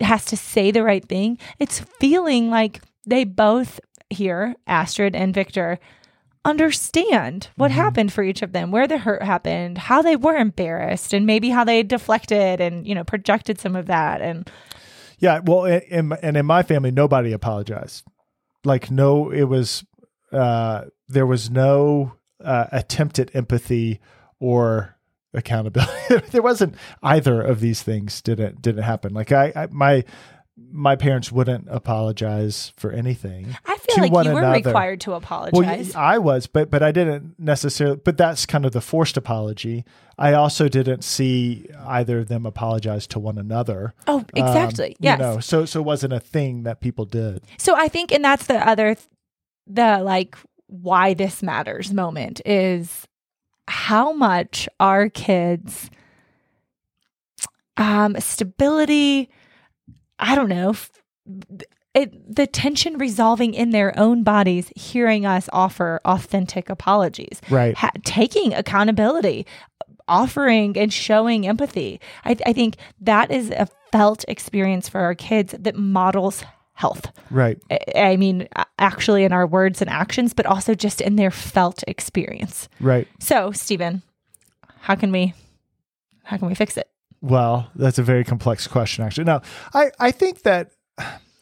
has 0.00 0.24
to 0.26 0.36
say 0.36 0.70
the 0.72 0.82
right 0.82 1.04
thing. 1.08 1.38
It's 1.60 1.78
feeling 2.00 2.50
like 2.50 2.80
they 3.06 3.24
both 3.24 3.78
here, 4.10 4.54
Astrid 4.66 5.14
and 5.14 5.32
Victor, 5.32 5.78
understand 6.44 7.48
what 7.56 7.70
Mm-hmm. 7.70 7.80
happened 7.80 8.12
for 8.12 8.22
each 8.22 8.42
of 8.42 8.52
them, 8.52 8.70
where 8.70 8.86
the 8.86 8.98
hurt 8.98 9.22
happened, 9.22 9.78
how 9.78 10.02
they 10.02 10.16
were 10.16 10.36
embarrassed, 10.36 11.12
and 11.14 11.26
maybe 11.26 11.50
how 11.50 11.64
they 11.64 11.82
deflected 11.82 12.60
and, 12.60 12.86
you 12.86 12.94
know, 12.94 13.04
projected 13.04 13.58
some 13.60 13.76
of 13.76 13.86
that. 13.86 14.20
And 14.20 14.50
Yeah, 15.18 15.40
well, 15.44 15.64
in, 15.64 15.80
in, 15.88 16.12
and 16.22 16.36
in 16.36 16.44
my 16.46 16.62
family, 16.62 16.90
nobody 16.90 17.32
apologized. 17.32 18.04
Like, 18.64 18.90
no, 18.90 19.30
it 19.30 19.44
was 19.44 19.84
uh, 20.32 20.86
there 21.08 21.26
was 21.26 21.50
no 21.50 22.14
uh, 22.42 22.66
attempt 22.72 23.18
at 23.18 23.34
empathy 23.34 24.00
or 24.40 24.93
accountability. 25.34 25.92
there 26.30 26.42
wasn't 26.42 26.74
either 27.02 27.40
of 27.42 27.60
these 27.60 27.82
things. 27.82 28.22
Didn't 28.22 28.62
didn't 28.62 28.82
happen. 28.84 29.12
Like 29.14 29.32
I, 29.32 29.52
I 29.56 29.66
my 29.70 30.04
my 30.70 30.94
parents 30.94 31.32
wouldn't 31.32 31.66
apologize 31.68 32.72
for 32.76 32.92
anything. 32.92 33.56
I 33.66 33.76
feel 33.76 33.96
like 34.04 34.12
you 34.24 34.32
were 34.32 34.38
another. 34.40 34.52
required 34.62 35.00
to 35.00 35.10
Well, 35.10 35.18
apologize. 35.18 35.94
y- 35.94 36.00
I 36.14 36.18
was, 36.18 36.46
but 36.46 36.70
but 36.70 36.82
I 36.82 36.92
didn't 36.92 37.34
necessarily. 37.38 37.96
But 37.96 38.16
that's 38.16 38.46
kind 38.46 38.64
of 38.64 38.70
the 38.72 38.80
forced 38.80 39.16
apology. 39.16 39.84
I 40.16 40.32
also 40.34 40.68
didn't 40.68 41.02
see 41.02 41.66
either 41.84 42.20
of 42.20 42.28
them 42.28 42.46
apologize 42.46 43.08
to 43.08 43.18
one 43.18 43.36
another. 43.36 43.94
oh, 44.06 44.18
Um, 44.18 44.26
exactly. 44.36 44.96
yes. 45.00 45.18
You 45.18 45.24
know, 45.24 45.40
so 45.40 45.64
so 45.64 45.80
it 45.80 45.84
wasn't 45.84 46.12
a 46.12 46.20
thing 46.20 46.62
that 46.62 46.80
people 46.80 47.04
did. 47.04 47.42
So 47.58 47.74
I 47.76 47.88
think, 47.88 48.12
and 48.12 48.24
that's 48.24 48.46
the 48.46 48.64
other, 48.66 48.94
th- 48.94 49.08
the 49.66 49.98
like 50.04 50.36
why 50.68 51.14
this 51.14 51.42
matters 51.42 51.92
moment 51.92 52.40
is 52.46 53.08
how 53.68 54.12
much 54.12 54.68
our 54.80 55.08
kids, 55.08 55.90
um, 57.76 58.16
stability, 58.20 59.30
I 60.18 60.34
don't 60.34 60.48
know, 60.48 60.74
it, 61.94 62.34
the 62.34 62.46
tension 62.46 62.98
resolving 62.98 63.54
in 63.54 63.70
their 63.70 63.96
own 63.98 64.22
bodies, 64.22 64.70
hearing 64.76 65.24
us 65.26 65.48
offer 65.52 66.00
authentic 66.04 66.68
apologies, 66.68 67.40
Right. 67.50 67.76
ha- 67.76 67.90
taking 68.04 68.52
accountability, 68.54 69.46
offering 70.06 70.76
and 70.76 70.92
showing 70.92 71.46
empathy. 71.46 72.00
I, 72.24 72.36
I 72.46 72.52
think 72.52 72.76
that 73.00 73.30
is 73.30 73.50
a 73.50 73.68
felt 73.92 74.24
experience 74.28 74.88
for 74.88 75.00
our 75.00 75.14
kids 75.14 75.54
that 75.58 75.76
models 75.76 76.44
health. 76.74 77.10
Right. 77.30 77.58
I- 77.94 78.16
mean, 78.16 78.48
actually 78.78 79.24
in 79.24 79.32
our 79.32 79.46
words 79.46 79.80
and 79.80 79.90
actions, 79.90 80.34
but 80.34 80.46
also 80.46 80.74
just 80.74 81.00
in 81.00 81.16
their 81.16 81.30
felt 81.30 81.82
experience. 81.86 82.68
Right. 82.80 83.08
So, 83.18 83.52
Stephen, 83.52 84.02
how 84.80 84.94
can 84.94 85.10
we, 85.10 85.34
how 86.24 86.36
can 86.36 86.48
we 86.48 86.54
fix 86.54 86.76
it? 86.76 86.88
Well, 87.20 87.70
that's 87.74 87.98
a 87.98 88.02
very 88.02 88.22
complex 88.24 88.66
question, 88.66 89.04
actually. 89.04 89.24
No, 89.24 89.40
I, 89.72 89.90
I 89.98 90.10
think 90.10 90.42
that 90.42 90.72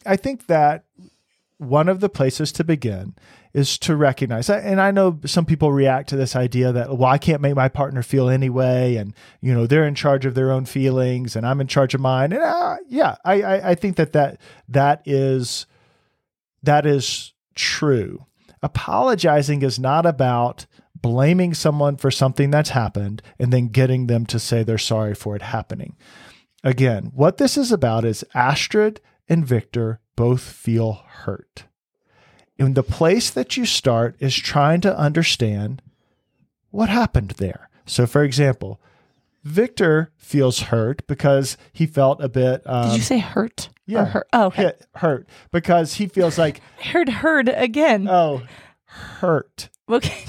I 0.05 0.15
think 0.15 0.47
that 0.47 0.85
one 1.57 1.89
of 1.89 1.99
the 1.99 2.09
places 2.09 2.51
to 2.53 2.63
begin 2.63 3.15
is 3.53 3.77
to 3.77 3.95
recognize, 3.95 4.49
and 4.49 4.81
I 4.81 4.91
know 4.91 5.19
some 5.25 5.45
people 5.45 5.71
react 5.71 6.09
to 6.09 6.15
this 6.15 6.35
idea 6.35 6.71
that, 6.71 6.97
well, 6.97 7.09
I 7.09 7.19
can't 7.19 7.41
make 7.41 7.55
my 7.55 7.69
partner 7.69 8.01
feel 8.01 8.27
anyway, 8.27 8.95
and 8.95 9.13
you 9.41 9.53
know 9.53 9.67
they're 9.67 9.87
in 9.87 9.95
charge 9.95 10.25
of 10.25 10.33
their 10.33 10.51
own 10.51 10.65
feelings, 10.65 11.35
and 11.35 11.45
I'm 11.45 11.61
in 11.61 11.67
charge 11.67 11.93
of 11.93 12.01
mine. 12.01 12.33
And 12.33 12.41
uh, 12.41 12.77
yeah, 12.87 13.15
I, 13.23 13.41
I, 13.41 13.69
I 13.71 13.75
think 13.75 13.97
that 13.97 14.13
that 14.13 14.41
that 14.69 15.03
is 15.05 15.67
that 16.63 16.85
is 16.85 17.33
true. 17.53 18.25
Apologizing 18.63 19.61
is 19.61 19.77
not 19.77 20.05
about 20.05 20.65
blaming 20.95 21.53
someone 21.53 21.97
for 21.97 22.09
something 22.09 22.49
that's 22.49 22.69
happened 22.69 23.21
and 23.37 23.51
then 23.51 23.67
getting 23.67 24.07
them 24.07 24.25
to 24.25 24.39
say 24.39 24.63
they're 24.63 24.77
sorry 24.77 25.13
for 25.13 25.35
it 25.35 25.41
happening. 25.41 25.95
Again, 26.63 27.11
what 27.13 27.37
this 27.37 27.57
is 27.57 27.73
about 27.73 28.05
is 28.05 28.23
Astrid 28.33 29.01
and 29.27 29.45
Victor 29.45 29.99
both 30.15 30.41
feel 30.41 31.03
hurt. 31.07 31.65
And 32.59 32.75
the 32.75 32.83
place 32.83 33.29
that 33.29 33.57
you 33.57 33.65
start 33.65 34.15
is 34.19 34.35
trying 34.35 34.81
to 34.81 34.97
understand 34.97 35.81
what 36.69 36.89
happened 36.89 37.31
there. 37.37 37.69
So, 37.85 38.05
for 38.05 38.23
example, 38.23 38.79
Victor 39.43 40.11
feels 40.17 40.61
hurt 40.61 41.05
because 41.07 41.57
he 41.73 41.85
felt 41.85 42.23
a 42.23 42.29
bit. 42.29 42.61
Um, 42.65 42.89
Did 42.89 42.97
you 42.97 43.03
say 43.03 43.19
hurt? 43.19 43.69
yeah, 43.85 44.05
hurt? 44.05 44.27
Oh, 44.31 44.45
okay. 44.45 44.63
hit, 44.63 44.87
hurt 44.95 45.27
because 45.51 45.95
he 45.95 46.07
feels 46.07 46.37
like, 46.37 46.61
I 46.79 46.83
heard 46.87 47.09
heard 47.09 47.49
again. 47.49 48.07
oh, 48.09 48.43
hurt, 48.85 49.69
okay. 49.89 50.25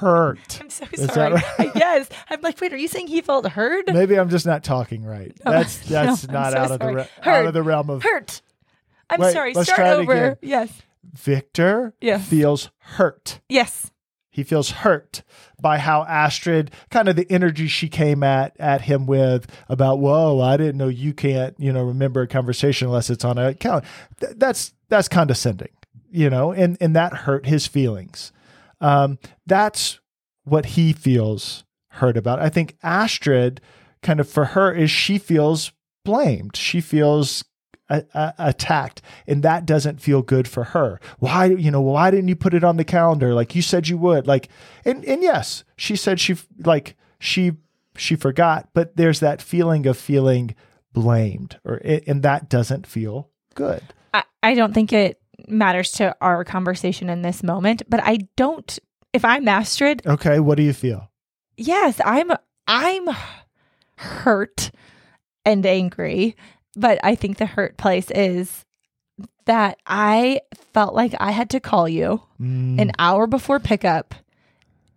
hurt. 0.00 0.58
I'm 0.60 0.70
so 0.70 0.86
Is 0.92 1.12
sorry. 1.12 1.34
right? 1.34 1.70
yes. 1.76 2.08
I'm 2.28 2.40
like, 2.40 2.60
wait, 2.60 2.72
are 2.72 2.76
you 2.76 2.88
saying 2.88 3.06
he 3.06 3.20
felt 3.20 3.46
heard? 3.46 3.84
Maybe 3.92 4.18
I'm 4.18 4.28
just 4.28 4.46
not 4.46 4.64
talking 4.64 5.04
right. 5.04 5.32
That's 5.44 5.78
that's 5.88 6.26
no, 6.26 6.32
not 6.32 6.52
so 6.52 6.58
out 6.58 6.70
of 6.72 6.80
the 6.80 6.94
re- 6.94 7.08
out 7.22 7.46
of 7.46 7.54
the 7.54 7.62
realm 7.62 7.90
of 7.90 8.02
Hurt. 8.02 8.42
I'm 9.08 9.20
Wait, 9.20 9.32
sorry. 9.32 9.54
Start 9.54 9.80
over. 9.80 10.38
Yes. 10.42 10.70
Victor. 11.04 11.94
Yeah. 12.00 12.18
feels 12.18 12.70
hurt. 12.78 13.40
Yes. 13.48 13.90
He 14.30 14.44
feels 14.44 14.70
hurt 14.70 15.22
by 15.60 15.76
how 15.76 16.04
Astrid, 16.04 16.70
kind 16.90 17.06
of 17.08 17.16
the 17.16 17.30
energy 17.30 17.68
she 17.68 17.88
came 17.88 18.22
at 18.22 18.56
at 18.58 18.82
him 18.82 19.04
with 19.06 19.46
about, 19.68 19.98
whoa, 19.98 20.40
I 20.40 20.56
didn't 20.56 20.78
know 20.78 20.88
you 20.88 21.12
can't, 21.12 21.54
you 21.58 21.70
know, 21.70 21.84
remember 21.84 22.22
a 22.22 22.26
conversation 22.26 22.88
unless 22.88 23.10
it's 23.10 23.26
on 23.26 23.36
a 23.36 23.52
calendar. 23.54 23.86
Th- 24.20 24.32
that's 24.36 24.72
that's 24.88 25.08
condescending, 25.08 25.68
you 26.10 26.30
know, 26.30 26.50
and 26.52 26.78
and 26.80 26.96
that 26.96 27.12
hurt 27.12 27.44
his 27.44 27.66
feelings. 27.66 28.32
Um, 28.80 29.18
that's 29.46 30.00
what 30.44 30.64
he 30.64 30.94
feels 30.94 31.64
hurt 31.88 32.16
about. 32.16 32.40
I 32.40 32.48
think 32.48 32.76
Astrid, 32.82 33.60
kind 34.02 34.18
of 34.18 34.28
for 34.28 34.46
her, 34.46 34.72
is 34.72 34.90
she 34.90 35.18
feels 35.18 35.72
blamed. 36.06 36.56
She 36.56 36.80
feels 36.80 37.44
a, 37.92 38.04
a, 38.14 38.34
attacked 38.38 39.02
and 39.26 39.42
that 39.42 39.66
doesn't 39.66 40.00
feel 40.00 40.22
good 40.22 40.48
for 40.48 40.64
her. 40.64 41.00
Why 41.18 41.46
you 41.46 41.70
know 41.70 41.80
why 41.80 42.10
didn't 42.10 42.28
you 42.28 42.36
put 42.36 42.54
it 42.54 42.64
on 42.64 42.76
the 42.76 42.84
calendar? 42.84 43.34
Like 43.34 43.54
you 43.54 43.62
said 43.62 43.88
you 43.88 43.98
would. 43.98 44.26
Like 44.26 44.48
and 44.84 45.04
and 45.04 45.22
yes 45.22 45.64
she 45.76 45.96
said 45.96 46.18
she 46.18 46.36
like 46.64 46.96
she 47.18 47.52
she 47.96 48.16
forgot 48.16 48.68
but 48.72 48.96
there's 48.96 49.20
that 49.20 49.42
feeling 49.42 49.86
of 49.86 49.98
feeling 49.98 50.54
blamed 50.92 51.58
or 51.64 51.80
and 51.84 52.22
that 52.22 52.48
doesn't 52.48 52.86
feel 52.86 53.30
good. 53.54 53.82
I, 54.14 54.24
I 54.42 54.54
don't 54.54 54.72
think 54.72 54.92
it 54.92 55.20
matters 55.48 55.92
to 55.92 56.16
our 56.20 56.44
conversation 56.44 57.10
in 57.10 57.22
this 57.22 57.42
moment, 57.42 57.82
but 57.88 58.00
I 58.02 58.28
don't 58.36 58.78
if 59.12 59.24
I'm 59.24 59.46
Astrid, 59.46 60.06
okay 60.06 60.40
what 60.40 60.56
do 60.56 60.62
you 60.62 60.72
feel? 60.72 61.10
Yes, 61.56 62.00
I'm 62.04 62.32
I'm 62.66 63.08
hurt 63.96 64.70
and 65.44 65.66
angry, 65.66 66.36
but 66.76 66.98
I 67.04 67.14
think 67.14 67.38
the 67.38 67.46
hurt 67.46 67.76
place 67.76 68.10
is 68.10 68.64
that 69.44 69.78
I 69.86 70.40
felt 70.72 70.94
like 70.94 71.14
I 71.20 71.30
had 71.32 71.50
to 71.50 71.60
call 71.60 71.88
you 71.88 72.22
mm, 72.40 72.80
an 72.80 72.92
hour 72.98 73.26
before 73.26 73.58
pickup 73.58 74.14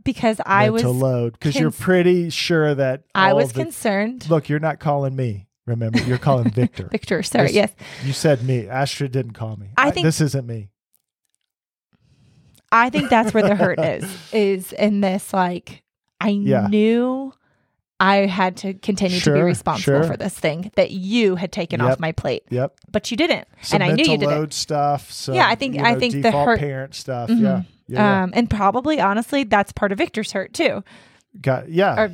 because 0.03 0.39
I 0.45 0.69
was 0.69 0.83
mental 0.83 0.99
load 0.99 1.33
because 1.33 1.55
you're 1.55 1.71
pretty 1.71 2.29
sure 2.29 2.75
that 2.75 3.03
I 3.15 3.33
was 3.33 3.53
the- 3.53 3.63
concerned. 3.63 4.29
look 4.29 4.47
you're 4.49 4.59
not 4.59 4.79
calling 4.79 5.15
me 5.15 5.47
remember 5.65 5.99
you're 6.03 6.19
calling 6.19 6.49
victor 6.51 6.87
Victor, 6.91 7.23
sorry, 7.23 7.47
This- 7.47 7.55
yes. 7.55 7.71
you 8.03 8.13
said 8.13 8.43
me 8.43 8.67
astrid 8.67 9.11
didn't 9.11 9.33
call 9.33 9.55
me 9.57 9.69
I 9.77 9.89
think- 9.91 10.05
this 10.05 10.21
isn't 10.21 10.45
me 10.45 10.69
I 12.71 12.89
think 12.89 13.09
that's 13.09 13.33
where 13.33 13.43
the 13.43 13.55
hurt 13.55 13.79
is. 13.83 14.33
Is 14.33 14.73
in 14.73 15.01
this 15.01 15.33
like 15.33 15.83
I 16.19 16.29
Yeah. 16.29 16.67
knew 16.67 17.33
I 17.99 18.25
had 18.25 18.57
to 18.57 18.73
continue 18.73 19.19
to 19.21 19.33
be 19.33 19.41
responsible 19.41 20.01
sure. 20.01 20.03
for 20.03 20.17
this 20.17 20.37
thing 20.37 20.71
that 20.75 20.91
you 20.91 21.35
had 21.35 21.51
taken 21.51 21.79
Yep. 21.79 21.89
off 21.91 21.99
my 21.99 22.11
plate, 22.11 22.43
yep 22.49 22.73
but 22.91 23.09
you 23.09 23.15
didn't, 23.17 23.47
some 23.61 23.81
and 23.81 23.91
I 23.91 23.95
knew 23.95 24.03
you 24.03 24.17
didn't. 24.17 24.29
load 24.29 24.53
stuff. 24.53 25.11
Some, 25.11 25.35
Yeah, 25.35 25.47
I 25.47 25.55
think- 25.55 25.75
you 25.75 25.81
I 25.81 25.95
think 25.97 26.21
the 26.21 26.31
hurt- 26.31 26.59
parent 26.59 26.93
stuff. 26.95 27.29
Mhm. 27.29 27.41
Yeah, 27.41 27.61
yeah, 27.87 28.23
Um, 28.23 28.31
and 28.35 28.49
probably 28.49 28.99
honestly, 28.99 29.43
that's 29.45 29.71
part 29.71 29.91
of 29.93 29.97
Victor's 29.97 30.33
hurt 30.33 30.53
too. 30.53 30.83
yeah. 31.33 31.41
Got, 31.41 31.69
yeah, 31.69 31.99
or- 32.01 32.13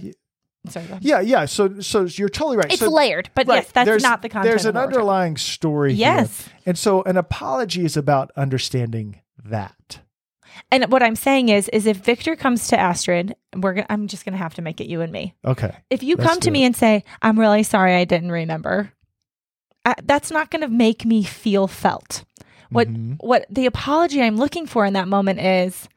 Sorry, 0.70 0.86
yeah, 1.00 1.20
yeah. 1.22 1.46
So, 1.46 1.80
so 1.80 2.04
you're 2.04 2.30
totally 2.30 2.58
right. 2.58 2.68
it's 2.72 2.80
so, 2.82 2.90
layered, 2.92 3.32
but 3.34 3.48
right, 3.48 3.56
yes, 3.64 3.72
that's 3.72 4.04
not 4.04 4.22
the 4.22 4.30
content. 4.30 4.52
There's 4.52 4.66
an 4.66 4.76
what 4.76 4.82
we're 4.82 4.86
talking- 4.92 4.98
underlying 5.00 5.38
story. 5.38 5.94
here. 5.96 6.08
Yes. 6.08 6.50
and 6.68 6.78
so 6.78 7.02
an 7.04 7.18
apology 7.18 7.84
is 7.84 7.98
about 7.98 8.30
understanding 8.38 9.22
that. 9.44 10.02
And 10.72 10.86
what 10.92 11.04
I'm 11.04 11.16
saying 11.16 11.50
is, 11.50 11.68
is 11.70 11.86
if 11.86 11.98
Victor 11.98 12.36
comes 12.36 12.68
to 12.70 12.80
Astrid, 12.80 13.36
we're 13.56 13.74
gonna, 13.74 13.88
I'm 13.90 14.08
just 14.08 14.26
gonna 14.26 14.38
have 14.38 14.54
to 14.56 14.62
make 14.62 14.80
it 14.82 14.88
you 14.88 15.02
and 15.02 15.12
me. 15.12 15.34
Okay, 15.46 15.76
If 15.90 16.04
you 16.04 16.18
come 16.18 16.40
to 16.40 16.48
do 16.48 16.52
me 16.52 16.64
and 16.64 16.76
say, 16.76 17.04
"I'm 17.22 17.40
really 17.40 17.64
sorry, 17.64 17.96
I 17.96 18.06
didn't 18.06 18.32
remember," 18.32 18.92
uh, 19.86 19.96
that's 20.04 20.32
not 20.32 20.52
going 20.52 20.62
to 20.62 20.68
make 20.68 21.06
me 21.06 21.24
feel 21.24 21.68
felt. 21.68 22.24
What 22.70 22.88
Mhm. 22.88 23.18
what 23.20 23.46
the 23.50 23.66
apology 23.66 24.22
I'm 24.22 24.38
looking 24.38 24.66
for 24.68 24.86
in 24.86 24.94
that 24.94 25.08
moment 25.08 25.40
is 25.40 25.90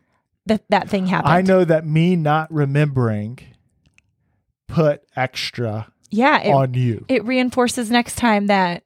that 0.46 0.62
that 0.70 0.88
thing 0.88 1.06
happened. 1.06 1.32
I 1.34 1.42
know 1.42 1.64
that 1.64 1.86
me 1.86 2.16
not 2.16 2.52
remembering 2.52 3.38
put 4.68 5.02
extra 5.16 5.88
Yeah, 6.10 6.40
it, 6.40 6.52
on 6.52 6.74
you. 6.74 7.04
it 7.08 7.24
reinforces 7.24 7.90
next 7.90 8.16
time 8.16 8.46
that 8.46 8.83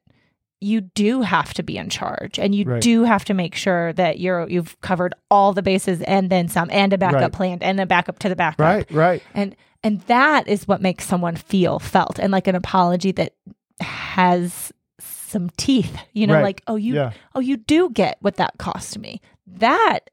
you 0.61 0.81
do 0.81 1.21
have 1.21 1.53
to 1.53 1.63
be 1.63 1.77
in 1.77 1.89
charge 1.89 2.37
and 2.37 2.53
you 2.53 2.65
Right. 2.65 2.81
do 2.81 3.03
have 3.05 3.23
to 3.25 3.33
make 3.33 3.55
sure 3.55 3.93
that 3.93 4.19
you're 4.19 4.47
you've 4.49 4.79
covered 4.81 5.13
all 5.31 5.53
the 5.53 5.61
bases 5.61 6.01
and 6.01 6.29
then 6.29 6.47
some 6.49 6.69
and 6.71 6.91
a 6.91 6.97
backup 6.97 7.21
Right. 7.21 7.31
plan 7.31 7.57
and 7.61 7.79
a 7.79 7.85
backup 7.85 8.19
to 8.19 8.29
the 8.29 8.35
backup. 8.35 8.59
right, 8.59 8.91
right. 8.91 9.23
And 9.33 9.55
and 9.83 10.01
that 10.07 10.47
is 10.49 10.67
what 10.67 10.81
makes 10.81 11.05
someone 11.05 11.37
feel 11.37 11.79
felt 11.79 12.19
and 12.19 12.31
like 12.33 12.47
an 12.47 12.55
apology 12.55 13.13
that 13.13 13.33
has 13.79 14.73
some 14.99 15.49
teeth. 15.57 15.95
You 16.13 16.27
know, 16.27 16.35
Right. 16.35 16.43
like 16.43 16.61
oh 16.67 16.75
you 16.75 16.95
yeah, 16.95 17.11
oh 17.35 17.39
you 17.39 17.57
do 17.57 17.89
get 17.91 18.17
what 18.21 18.35
that 18.35 18.57
cost 18.57 18.97
me. 18.99 19.21
That 19.47 20.09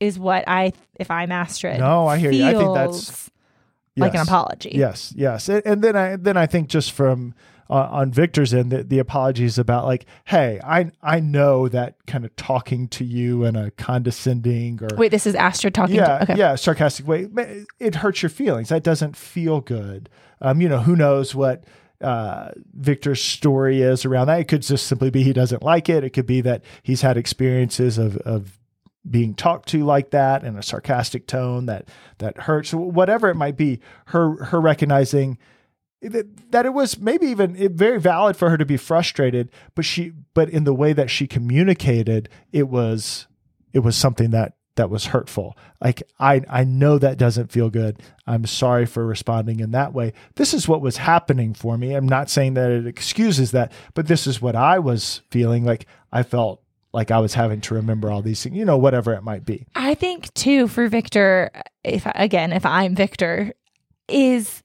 is 0.00 0.18
what 0.18 0.44
I 0.46 0.72
if 0.96 1.10
I'm 1.10 1.32
Astrid. 1.32 1.78
No, 1.80 2.06
I 2.06 2.18
hear 2.18 2.30
you. 2.30 2.46
I 2.46 2.52
think 2.52 2.74
that's- 2.74 3.10
feels 3.10 3.30
like 3.96 4.14
an 4.14 4.20
apology. 4.20 4.72
Yes, 4.74 5.14
yes, 5.16 5.48
and, 5.48 5.62
and 5.64 5.82
then 5.82 5.96
I 5.96 6.16
then 6.16 6.36
I 6.36 6.44
think 6.46 6.68
just 6.68 6.92
from 6.92 7.34
uh, 7.68 7.88
on 7.90 8.12
Victor's 8.12 8.54
end, 8.54 8.70
the, 8.70 8.84
the 8.84 8.98
apology 8.98 9.44
is 9.44 9.58
about 9.58 9.84
like, 9.84 10.06
hey, 10.26 10.60
I 10.64 10.90
I 11.02 11.20
know 11.20 11.68
that 11.68 11.96
kind 12.06 12.24
of 12.24 12.34
talking 12.36 12.88
to 12.88 13.04
you 13.04 13.44
in 13.44 13.56
a 13.56 13.70
condescending 13.72 14.80
or 14.82 14.96
Wait, 14.96 15.10
this 15.10 15.26
is 15.26 15.34
Astrid 15.34 15.74
talking 15.74 15.96
yeah 15.96 16.18
to 16.18 16.22
okay. 16.24 16.38
yeah 16.38 16.54
sarcastic 16.54 17.06
way, 17.06 17.28
it 17.78 17.96
hurts 17.96 18.22
your 18.22 18.30
feelings. 18.30 18.68
That 18.68 18.82
doesn't 18.82 19.16
feel 19.16 19.60
good. 19.60 20.08
Um, 20.40 20.60
you 20.60 20.68
know, 20.68 20.80
who 20.80 20.96
knows 20.96 21.34
what 21.34 21.64
uh, 22.00 22.50
Victor's 22.74 23.22
story 23.22 23.82
is 23.82 24.04
around 24.04 24.26
that. 24.28 24.40
It 24.40 24.48
could 24.48 24.62
just 24.62 24.86
simply 24.86 25.10
be 25.10 25.22
he 25.22 25.32
doesn't 25.32 25.62
like 25.62 25.88
it. 25.88 26.04
It 26.04 26.10
could 26.10 26.26
be 26.26 26.40
that 26.42 26.62
he's 26.82 27.02
had 27.02 27.16
experiences 27.16 27.98
of 27.98 28.16
of 28.18 28.58
being 29.08 29.34
talked 29.34 29.68
to 29.68 29.84
like 29.84 30.10
that 30.10 30.42
in 30.42 30.56
a 30.56 30.62
sarcastic 30.62 31.26
tone 31.26 31.66
that 31.66 31.88
that 32.18 32.36
hurts. 32.38 32.72
Whatever 32.74 33.30
it 33.30 33.36
might 33.36 33.56
be, 33.56 33.80
her 34.06 34.44
her 34.44 34.60
recognizing 34.60 35.38
that, 36.08 36.66
it 36.66 36.72
was 36.72 36.98
maybe 36.98 37.26
even 37.26 37.76
very 37.76 38.00
valid 38.00 38.36
for 38.36 38.50
her 38.50 38.56
to 38.56 38.66
be 38.66 38.76
frustrated, 38.76 39.50
but 39.74 39.84
she 39.84 40.12
but 40.34 40.48
in 40.50 40.64
the 40.64 40.74
way 40.74 40.92
that 40.92 41.10
she 41.10 41.26
communicated, 41.26 42.28
it 42.52 42.68
was 42.68 43.26
it 43.72 43.80
was 43.80 43.96
something 43.96 44.30
that 44.30 44.54
that 44.76 44.90
was 44.90 45.06
hurtful. 45.06 45.56
Like 45.82 46.02
I 46.18 46.42
I 46.48 46.64
know 46.64 46.98
that 46.98 47.18
doesn't 47.18 47.52
feel 47.52 47.70
good. 47.70 48.00
I'm 48.26 48.46
sorry 48.46 48.86
for 48.86 49.06
responding 49.06 49.60
in 49.60 49.72
that 49.72 49.92
way. 49.92 50.12
This 50.36 50.54
is 50.54 50.68
what 50.68 50.80
was 50.80 50.98
happening 50.98 51.54
for 51.54 51.76
me. 51.76 51.94
I'm 51.94 52.08
not 52.08 52.30
saying 52.30 52.54
that 52.54 52.70
it 52.70 52.86
excuses 52.86 53.50
that, 53.52 53.72
but 53.94 54.06
this 54.06 54.26
is 54.26 54.40
what 54.40 54.56
I 54.56 54.78
was 54.78 55.22
feeling 55.30 55.64
like 55.64 55.86
I 56.12 56.22
felt 56.22 56.62
like 56.92 57.10
I 57.10 57.18
was 57.18 57.34
having 57.34 57.60
to 57.62 57.74
remember 57.74 58.10
all 58.10 58.22
these 58.22 58.42
things, 58.42 58.56
you 58.56 58.64
know, 58.64 58.78
whatever 58.78 59.12
it 59.12 59.22
might 59.22 59.44
be. 59.44 59.66
I 59.74 59.94
think 59.94 60.32
too 60.34 60.66
for 60.68 60.88
Victor, 60.88 61.50
if 61.84 62.06
again, 62.14 62.52
if 62.52 62.64
I'm 62.64 62.94
Victor, 62.94 63.52
is 64.08 64.62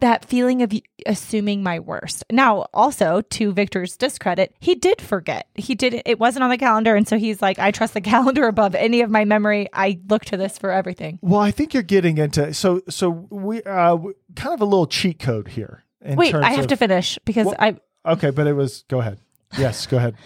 that 0.00 0.24
feeling 0.24 0.62
of 0.62 0.72
assuming 1.06 1.62
my 1.62 1.78
worst. 1.78 2.24
Now, 2.30 2.66
also 2.74 3.20
to 3.20 3.52
Victor's 3.52 3.96
discredit, 3.96 4.54
he 4.60 4.74
did 4.74 5.00
forget. 5.00 5.46
He 5.54 5.74
did 5.74 6.02
it 6.04 6.18
wasn't 6.18 6.44
on 6.44 6.50
the 6.50 6.58
calendar 6.58 6.96
and 6.96 7.06
so 7.06 7.18
he's 7.18 7.40
like 7.40 7.58
I 7.58 7.70
trust 7.70 7.94
the 7.94 8.00
calendar 8.00 8.46
above 8.46 8.74
any 8.74 9.00
of 9.00 9.10
my 9.10 9.24
memory. 9.24 9.68
I 9.72 10.00
look 10.08 10.24
to 10.26 10.36
this 10.36 10.58
for 10.58 10.70
everything. 10.70 11.18
Well, 11.22 11.40
I 11.40 11.50
think 11.50 11.74
you're 11.74 11.82
getting 11.82 12.18
into 12.18 12.52
so 12.54 12.82
so 12.88 13.10
we 13.30 13.62
uh 13.62 13.96
kind 14.36 14.54
of 14.54 14.60
a 14.60 14.64
little 14.64 14.86
cheat 14.86 15.18
code 15.18 15.48
here. 15.48 15.84
Wait, 16.02 16.34
I 16.34 16.52
have 16.52 16.60
of, 16.60 16.68
to 16.68 16.76
finish 16.76 17.18
because 17.24 17.46
well, 17.46 17.56
I 17.58 17.76
Okay, 18.06 18.30
but 18.30 18.46
it 18.46 18.54
was 18.54 18.84
go 18.88 19.00
ahead. 19.00 19.18
Yes, 19.58 19.86
go 19.86 19.98
ahead. 19.98 20.14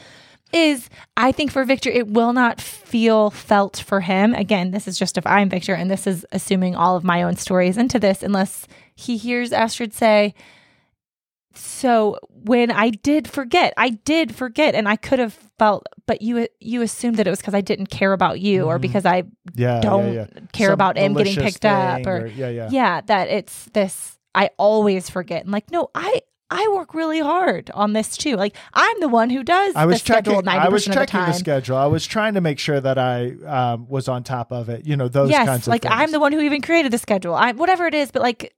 is 0.55 0.89
I 1.17 1.33
think 1.33 1.51
for 1.51 1.65
Victor, 1.65 1.91
it 1.91 2.09
will 2.09 2.33
not 2.33 2.61
feel 2.61 3.31
felt 3.31 3.79
for 3.79 4.01
him. 4.01 4.35
Again, 4.35 4.71
this 4.71 4.87
is 4.87 4.99
just 4.99 5.19
if 5.19 5.27
I'm 5.27 5.49
Victor, 5.49 5.75
and 5.75 5.91
this 5.91 6.07
is 6.07 6.25
assuming 6.33 6.77
all 6.77 6.97
of 6.97 7.05
my 7.05 7.23
own 7.23 7.37
stories 7.37 7.77
into 7.77 7.99
this, 7.99 8.23
unless 8.23 8.67
he 8.95 9.17
hears 9.17 9.53
Astrid 9.53 9.93
say, 9.93 10.35
so 11.57 12.19
when 12.29 12.71
I 12.71 12.91
did 12.91 13.29
forget, 13.29 13.75
I 13.77 13.91
did 13.91 14.35
forget, 14.35 14.75
and 14.75 14.89
I 14.89 14.97
could 14.97 15.19
have 15.19 15.35
felt, 15.59 15.87
but 16.07 16.21
you 16.21 16.49
you 16.61 16.83
assumed 16.83 17.17
that 17.17 17.27
it 17.27 17.31
was 17.31 17.39
because 17.39 17.55
I 17.55 17.61
didn't 17.61 17.87
care 17.87 18.13
about 18.13 18.41
you, 18.41 18.61
mm-hmm. 18.61 18.69
or 18.69 18.79
because 18.79 19.07
I 19.07 19.25
yeah, 19.55 19.81
don't 19.81 20.15
yeah, 20.15 20.27
yeah. 20.35 20.41
care 20.53 20.69
Some 20.69 20.75
about 20.75 20.99
him 20.99 21.15
getting 21.15 21.37
picked 21.37 21.65
up, 21.65 22.07
or, 22.07 22.23
or 22.23 22.27
yeah, 22.27 22.49
yeah, 22.49 22.69
yeah, 22.71 23.01
that 23.03 23.29
it's 23.29 23.67
this. 23.67 24.19
I 24.35 24.51
always 24.59 25.09
forget, 25.09 25.45
and 25.45 25.53
like, 25.53 25.71
no, 25.71 25.91
I 25.95 26.23
I 26.51 26.69
work 26.75 26.95
really 26.95 27.21
hard 27.21 27.71
on 27.73 27.93
this 27.93 28.17
too. 28.17 28.37
Like 28.37 28.57
I'm 28.73 29.01
the 29.01 29.09
one 29.09 29.31
who 29.31 29.43
does 29.43 29.75
I 29.77 29.87
was 29.87 30.03
checking, 30.03 30.47
I 30.49 30.69
was 30.69 30.85
checking 30.85 31.21
the, 31.21 31.27
the, 31.27 31.33
schedule. 31.33 31.77
I 31.77 31.87
was 31.87 32.07
trying 32.07 32.35
to 32.35 32.41
make 32.41 32.59
sure 32.59 32.81
that 32.81 32.99
I 32.99 33.33
um, 33.47 33.89
was 33.89 34.09
on 34.09 34.25
top 34.25 34.53
of 34.53 34.69
it. 34.69 34.87
You 34.87 34.97
know 34.97 35.09
those 35.09 35.31
yes, 35.31 35.47
kinds 35.47 35.63
of 35.63 35.69
like 35.69 35.83
things. 35.83 35.95
I'm 35.97 36.11
the 36.11 36.21
one 36.21 36.33
who 36.33 36.41
even 36.41 36.63
created 36.63 36.93
the 36.93 36.99
schedule. 36.99 37.35
I 37.35 37.53
whatever 37.53 37.87
it 37.87 37.95
is, 37.95 38.11
but 38.11 38.23
like 38.23 38.55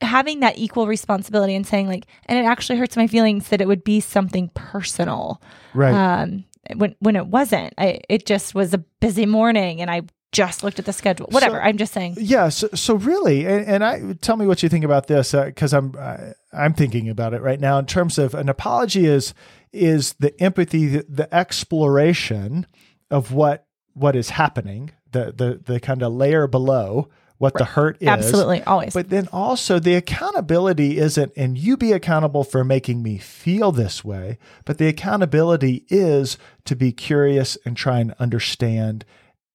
having 0.00 0.40
that 0.40 0.58
equal 0.58 0.86
responsibility 0.86 1.54
and 1.54 1.66
saying 1.66 1.88
like, 1.88 2.06
and 2.26 2.38
it 2.38 2.44
actually 2.44 2.78
hurts 2.78 2.96
my 2.96 3.06
feelings 3.06 3.48
that 3.48 3.60
it 3.60 3.68
would 3.68 3.84
be 3.84 4.00
something 4.00 4.50
personal, 4.54 5.40
right? 5.74 5.94
Um, 5.94 6.44
when 6.76 6.94
when 7.00 7.16
it 7.16 7.26
wasn't, 7.26 7.74
I, 7.78 8.00
it 8.08 8.26
just 8.26 8.54
was 8.54 8.74
a 8.74 8.78
busy 8.78 9.26
morning, 9.26 9.80
and 9.80 9.90
I 9.90 10.02
just 10.32 10.62
looked 10.62 10.78
at 10.78 10.84
the 10.84 10.92
schedule. 10.92 11.26
Whatever. 11.30 11.56
So, 11.56 11.62
I'm 11.62 11.76
just 11.76 11.92
saying. 11.92 12.16
Yeah. 12.18 12.48
So, 12.50 12.68
so 12.74 12.94
really, 12.94 13.46
and, 13.46 13.66
and 13.66 13.84
I 13.84 14.14
tell 14.20 14.36
me 14.36 14.46
what 14.46 14.62
you 14.62 14.68
think 14.68 14.84
about 14.84 15.06
this 15.06 15.32
because 15.32 15.74
uh, 15.74 15.78
I'm 15.78 15.96
I, 15.98 16.32
I'm 16.52 16.74
thinking 16.74 17.08
about 17.08 17.34
it 17.34 17.42
right 17.42 17.60
now 17.60 17.78
in 17.78 17.86
terms 17.86 18.18
of 18.18 18.34
an 18.34 18.48
apology 18.48 19.06
is 19.06 19.34
is 19.72 20.14
the 20.14 20.38
empathy, 20.40 20.86
the, 20.86 21.06
the 21.08 21.34
exploration 21.34 22.66
of 23.10 23.32
what 23.32 23.66
what 23.94 24.14
is 24.14 24.30
happening, 24.30 24.92
the 25.10 25.32
the 25.36 25.60
the 25.72 25.80
kind 25.80 26.02
of 26.02 26.12
layer 26.12 26.46
below 26.46 27.08
what 27.40 27.54
right. 27.54 27.60
the 27.60 27.64
hurt 27.64 27.96
is. 28.00 28.06
Absolutely, 28.06 28.62
always. 28.64 28.92
But 28.92 29.08
then 29.08 29.26
also 29.32 29.78
the 29.78 29.94
accountability 29.94 30.98
isn't, 30.98 31.32
and 31.36 31.56
you 31.56 31.78
be 31.78 31.92
accountable 31.92 32.44
for 32.44 32.64
making 32.64 33.02
me 33.02 33.16
feel 33.16 33.72
this 33.72 34.04
way, 34.04 34.36
but 34.66 34.76
the 34.76 34.88
accountability 34.88 35.86
is 35.88 36.36
to 36.66 36.76
be 36.76 36.92
curious 36.92 37.56
and 37.64 37.78
try 37.78 37.98
and 37.98 38.12
understand 38.18 39.06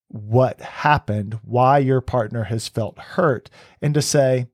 what 0.07 0.59
happened, 0.61 1.37
why 1.43 1.77
your 1.77 2.01
partner 2.01 2.45
has 2.45 2.67
felt 2.67 2.97
hurt, 2.97 3.51
and 3.83 3.93
to 3.93 4.01
say, 4.01 4.47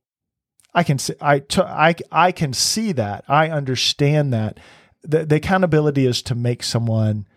I 0.74 0.84
can 0.84 1.00
see, 1.00 1.14
I, 1.22 1.40
t- 1.40 1.62
I, 1.62 1.96
I 2.12 2.34
can 2.34 2.52
see 2.52 2.92
that. 2.92 3.24
I 3.30 3.50
understand 3.50 4.34
that. 4.34 4.60
The, 5.04 5.26
the 5.26 5.38
accountability 5.38 6.06
is 6.06 6.22
to 6.24 6.36
make 6.36 6.64
someone 6.64 7.28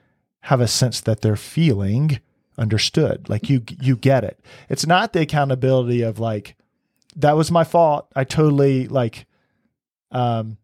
have 0.40 0.60
a 0.60 0.66
sense 0.66 1.00
that 1.02 1.20
they're 1.20 1.36
feeling 1.36 2.18
understood. 2.58 3.28
Like 3.28 3.48
you 3.48 3.62
you 3.80 3.96
get 3.96 4.24
it. 4.24 4.40
It's 4.68 4.86
not 4.86 5.12
the 5.12 5.20
accountability 5.20 6.02
of 6.02 6.18
like 6.18 6.56
that 7.16 7.36
was 7.36 7.50
my 7.50 7.64
fault. 7.64 8.10
I 8.14 8.24
totally 8.24 8.88
like 8.88 9.26
um 10.10 10.58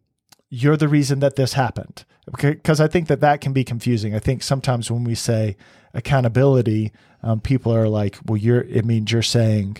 you're 0.49 0.77
the 0.77 0.89
reason 0.89 1.21
that 1.21 1.37
this 1.37 1.55
happened. 1.55 2.05
Because 2.41 2.81
I 2.81 2.87
think 2.87 3.09
that 3.09 3.21
that 3.21 3.41
can 3.41 3.53
be 3.53 3.65
confusing. 3.65 4.15
I 4.15 4.19
think 4.19 4.43
sometimes 4.43 4.91
when 4.91 5.05
we 5.05 5.15
say 5.15 5.57
accountability, 5.95 6.93
um, 7.23 7.41
people 7.41 7.75
are 7.75 7.89
like, 7.89 8.19
"Well, 8.25 8.37
you're." 8.37 8.63
It 8.63 8.85
means 8.85 9.11
you're 9.11 9.23
saying, 9.23 9.79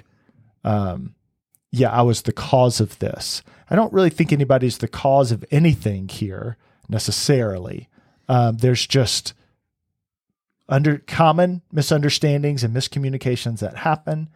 um, 0.65 1.15
"Yeah, 1.71 1.91
I 1.91 2.03
was 2.03 2.23
the 2.23 2.33
cause 2.33 2.81
of 2.81 2.99
this." 2.99 3.43
I 3.69 3.77
don't 3.77 3.93
really 3.93 4.11
think 4.11 4.33
anybody's 4.33 4.79
the 4.79 4.89
cause 4.89 5.31
of 5.31 5.45
anything 5.53 6.09
here 6.09 6.57
necessarily. 6.89 7.89
Um, 8.29 8.57
there's 8.57 8.87
just 8.87 9.33
under 10.71 10.99
common 10.99 11.63
misunderstandings 11.73 12.65
and 12.65 12.75
miscommunications 12.75 13.59
that 13.59 13.79
happen. 13.79 14.31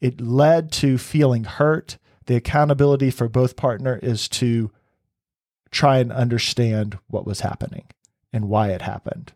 It 0.00 0.20
led 0.20 0.72
to 0.72 0.98
feeling 0.98 1.44
hurt. 1.44 1.98
The 2.26 2.36
accountability 2.36 3.10
for 3.10 3.28
both 3.28 3.56
partner 3.56 3.98
is 4.02 4.26
to 4.28 4.70
try 5.70 5.98
and 5.98 6.10
understand 6.10 6.98
what 7.08 7.26
was 7.26 7.40
happening 7.40 7.84
and 8.32 8.48
why 8.48 8.68
it 8.68 8.82
happened. 8.82 9.32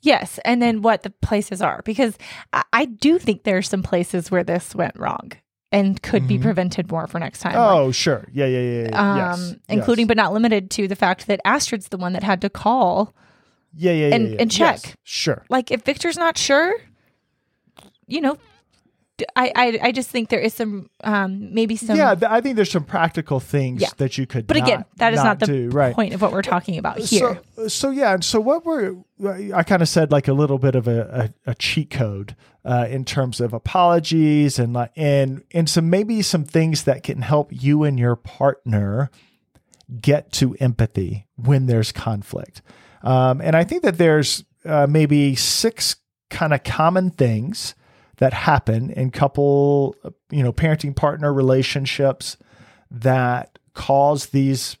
Yes, 0.00 0.40
and 0.44 0.60
then 0.60 0.82
what 0.82 1.02
the 1.02 1.10
places 1.10 1.62
are 1.62 1.82
because 1.84 2.18
I, 2.52 2.64
I 2.72 2.84
do 2.86 3.18
think 3.18 3.44
there's 3.44 3.68
some 3.68 3.82
places 3.82 4.30
where 4.30 4.44
this 4.44 4.74
went 4.74 4.98
wrong 4.98 5.32
and 5.70 6.00
could 6.02 6.22
mm-hmm. 6.22 6.28
be 6.28 6.38
prevented 6.38 6.90
more 6.90 7.06
for 7.06 7.18
next 7.18 7.40
time. 7.40 7.54
Oh, 7.56 7.86
like, 7.86 7.94
sure. 7.94 8.26
Yeah, 8.32 8.46
yeah, 8.46 8.60
yeah. 8.60 8.88
yeah. 8.88 9.10
Um, 9.10 9.40
yes. 9.40 9.54
including 9.68 10.04
yes. 10.04 10.08
but 10.08 10.16
not 10.16 10.32
limited 10.32 10.70
to 10.72 10.88
the 10.88 10.96
fact 10.96 11.26
that 11.26 11.40
Astrid's 11.44 11.88
the 11.88 11.98
one 11.98 12.14
that 12.14 12.22
had 12.22 12.40
to 12.42 12.50
call 12.50 13.14
yeah, 13.76 13.92
yeah, 13.92 14.14
and, 14.14 14.30
yeah, 14.30 14.36
and 14.40 14.50
check. 14.50 14.80
Yes, 14.84 14.96
sure. 15.02 15.44
Like 15.48 15.70
if 15.70 15.82
Victor's 15.82 16.16
not 16.16 16.38
sure, 16.38 16.74
you 18.06 18.20
know, 18.20 18.38
I, 19.36 19.52
I, 19.54 19.78
I 19.82 19.92
just 19.92 20.10
think 20.10 20.28
there 20.28 20.40
is 20.40 20.54
some 20.54 20.90
um, 21.04 21.54
maybe 21.54 21.76
some 21.76 21.96
yeah 21.96 22.16
I 22.28 22.40
think 22.40 22.56
there's 22.56 22.70
some 22.70 22.84
practical 22.84 23.38
things 23.38 23.80
yeah. 23.80 23.88
that 23.98 24.18
you 24.18 24.26
could 24.26 24.48
but 24.48 24.56
again 24.56 24.84
that 24.96 25.12
is 25.12 25.18
not, 25.18 25.24
not 25.24 25.40
the 25.40 25.46
do, 25.46 25.68
right. 25.70 25.94
point 25.94 26.14
of 26.14 26.20
what 26.22 26.32
we're 26.32 26.42
talking 26.42 26.78
about 26.78 26.98
here 26.98 27.40
so, 27.54 27.68
so 27.68 27.90
yeah 27.90 28.18
so 28.20 28.40
what 28.40 28.64
we're 28.64 28.96
I 29.54 29.62
kind 29.62 29.82
of 29.82 29.88
said 29.88 30.10
like 30.10 30.26
a 30.26 30.32
little 30.32 30.58
bit 30.58 30.74
of 30.74 30.88
a, 30.88 31.30
a, 31.46 31.52
a 31.52 31.54
cheat 31.54 31.90
code 31.90 32.34
uh, 32.64 32.86
in 32.90 33.04
terms 33.04 33.40
of 33.40 33.52
apologies 33.52 34.58
and 34.58 34.72
like 34.72 34.90
and 34.96 35.44
and 35.52 35.70
some 35.70 35.88
maybe 35.88 36.20
some 36.20 36.44
things 36.44 36.82
that 36.82 37.04
can 37.04 37.22
help 37.22 37.50
you 37.52 37.84
and 37.84 38.00
your 38.00 38.16
partner 38.16 39.12
get 40.00 40.32
to 40.32 40.56
empathy 40.56 41.26
when 41.36 41.66
there's 41.66 41.92
conflict 41.92 42.62
um, 43.04 43.40
and 43.40 43.54
I 43.54 43.62
think 43.64 43.82
that 43.82 43.98
there's 43.98 44.44
uh, 44.64 44.86
maybe 44.88 45.36
six 45.36 45.96
kind 46.30 46.52
of 46.52 46.64
common 46.64 47.10
things 47.10 47.74
that 48.16 48.32
happen 48.32 48.90
in 48.90 49.10
couple, 49.10 49.94
you 50.30 50.42
know, 50.42 50.52
parenting 50.52 50.96
partner 50.96 51.32
relationships 51.32 52.36
that 52.90 53.58
cause 53.74 54.26
these 54.26 54.76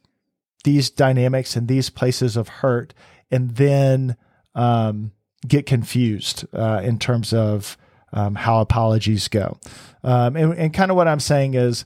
these 0.64 0.88
dynamics 0.88 1.56
and 1.56 1.68
these 1.68 1.90
places 1.90 2.36
of 2.36 2.48
hurt, 2.48 2.94
and 3.30 3.56
then 3.56 4.16
um, 4.54 5.12
get 5.46 5.66
confused 5.66 6.46
uh, 6.54 6.80
in 6.82 6.98
terms 6.98 7.34
of 7.34 7.76
um, 8.14 8.34
how 8.34 8.60
apologies 8.60 9.28
go. 9.28 9.58
Um, 10.02 10.36
and, 10.36 10.54
and 10.54 10.72
kind 10.72 10.90
of 10.90 10.96
what 10.96 11.06
I'm 11.06 11.20
saying 11.20 11.52
is, 11.54 11.84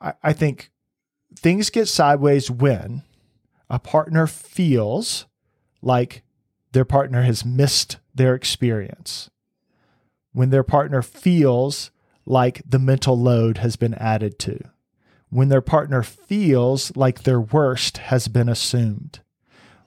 I, 0.00 0.14
I 0.22 0.32
think 0.32 0.72
things 1.36 1.70
get 1.70 1.86
sideways 1.86 2.50
when 2.50 3.02
a 3.70 3.78
partner 3.78 4.26
feels 4.26 5.26
like 5.80 6.22
their 6.72 6.84
partner 6.84 7.22
has 7.22 7.44
missed 7.44 7.98
their 8.14 8.34
experience, 8.34 9.30
when 10.32 10.50
their 10.50 10.62
partner 10.62 11.02
feels 11.02 11.90
like 12.26 12.62
the 12.68 12.78
mental 12.78 13.18
load 13.18 13.58
has 13.58 13.76
been 13.76 13.94
added 13.94 14.38
to, 14.40 14.58
when 15.30 15.48
their 15.48 15.60
partner 15.60 16.02
feels 16.02 16.94
like 16.96 17.22
their 17.22 17.40
worst 17.40 17.98
has 17.98 18.28
been 18.28 18.48
assumed, 18.48 19.20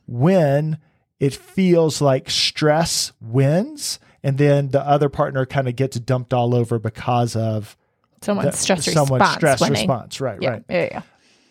when 0.07 0.77
it 1.19 1.33
feels 1.35 2.01
like 2.01 2.29
stress 2.29 3.13
wins 3.21 3.99
and 4.23 4.37
then 4.37 4.69
the 4.69 4.85
other 4.85 5.09
partner 5.09 5.45
kind 5.45 5.67
of 5.67 5.75
gets 5.75 5.99
dumped 5.99 6.33
all 6.33 6.55
over 6.55 6.79
because 6.79 7.35
of 7.35 7.77
someone's 8.21 8.57
stress 8.57 8.85
someone's 8.85 9.21
response 9.21 9.35
stress 9.35 9.61
winning. 9.61 9.73
response. 9.73 10.21
Right, 10.21 10.41
yeah, 10.41 10.49
right. 10.49 10.63
Yeah, 10.69 10.87
yeah. 10.91 11.01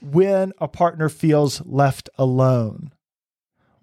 When 0.02 0.52
a 0.58 0.68
partner 0.68 1.08
feels 1.08 1.64
left 1.64 2.08
alone, 2.18 2.92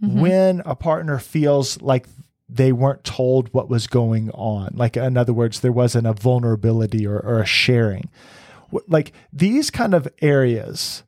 mm-hmm. 0.01 0.19
when 0.19 0.61
a 0.65 0.75
partner 0.75 1.17
feels 1.19 1.81
like 1.81 2.07
they 2.47 2.71
weren't 2.71 3.03
told 3.03 3.53
what 3.53 3.69
was 3.69 3.87
going 3.87 4.31
on. 4.31 4.71
Like, 4.73 4.97
in 4.97 5.17
other 5.17 5.33
words, 5.33 5.59
there 5.59 5.71
wasn't 5.71 6.07
a 6.07 6.13
vulnerability 6.13 7.05
or, 7.05 7.19
or 7.19 7.41
a 7.41 7.45
sharing. 7.45 8.09
Like, 8.87 9.13
these 9.31 9.69
kind 9.69 9.93
of 9.93 10.07
areas, 10.21 11.03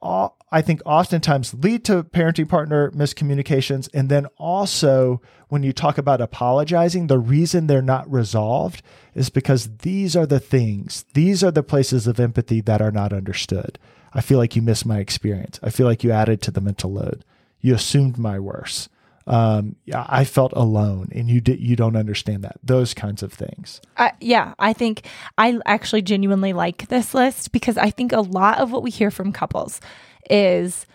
I 0.00 0.62
think, 0.62 0.80
oftentimes 0.86 1.54
lead 1.54 1.84
to 1.86 2.04
parenting 2.04 2.48
partner 2.48 2.90
miscommunications. 2.92 3.88
And 3.92 4.08
then 4.08 4.26
also, 4.36 5.20
when 5.48 5.62
you 5.62 5.72
talk 5.72 5.98
about 5.98 6.20
apologizing, 6.20 7.06
the 7.06 7.18
reason 7.18 7.66
they're 7.66 7.82
not 7.82 8.10
resolved 8.10 8.82
is 9.14 9.28
because 9.28 9.78
these 9.78 10.14
are 10.14 10.26
the 10.26 10.40
things, 10.40 11.04
these 11.14 11.42
are 11.42 11.50
the 11.50 11.62
places 11.62 12.06
of 12.06 12.20
empathy 12.20 12.60
that 12.62 12.80
are 12.80 12.92
not 12.92 13.12
understood. 13.12 13.78
I 14.14 14.20
feel 14.20 14.38
like 14.38 14.56
you 14.56 14.62
missed 14.62 14.86
my 14.86 14.98
experience. 14.98 15.60
I 15.62 15.70
feel 15.70 15.86
like 15.86 16.02
you 16.02 16.12
added 16.12 16.40
to 16.42 16.50
the 16.50 16.60
mental 16.60 16.92
load. 16.92 17.24
You 17.60 17.74
assumed 17.74 18.18
my 18.18 18.38
worse. 18.38 18.88
Um, 19.28 19.76
I 19.94 20.24
felt 20.24 20.54
alone, 20.56 21.10
and 21.14 21.28
you 21.28 21.42
did. 21.42 21.60
You 21.60 21.76
don't 21.76 21.96
understand 21.96 22.44
that. 22.44 22.56
Those 22.62 22.94
kinds 22.94 23.22
of 23.22 23.30
things. 23.30 23.82
I, 23.98 24.12
yeah, 24.20 24.54
I 24.58 24.72
think 24.72 25.06
I 25.36 25.58
actually 25.66 26.00
genuinely 26.00 26.54
like 26.54 26.88
this 26.88 27.12
list 27.12 27.52
because 27.52 27.76
I 27.76 27.90
think 27.90 28.12
a 28.12 28.22
lot 28.22 28.58
of 28.58 28.72
what 28.72 28.82
we 28.82 28.90
hear 28.90 29.10
from 29.10 29.32
couples 29.32 29.82
is 30.30 30.86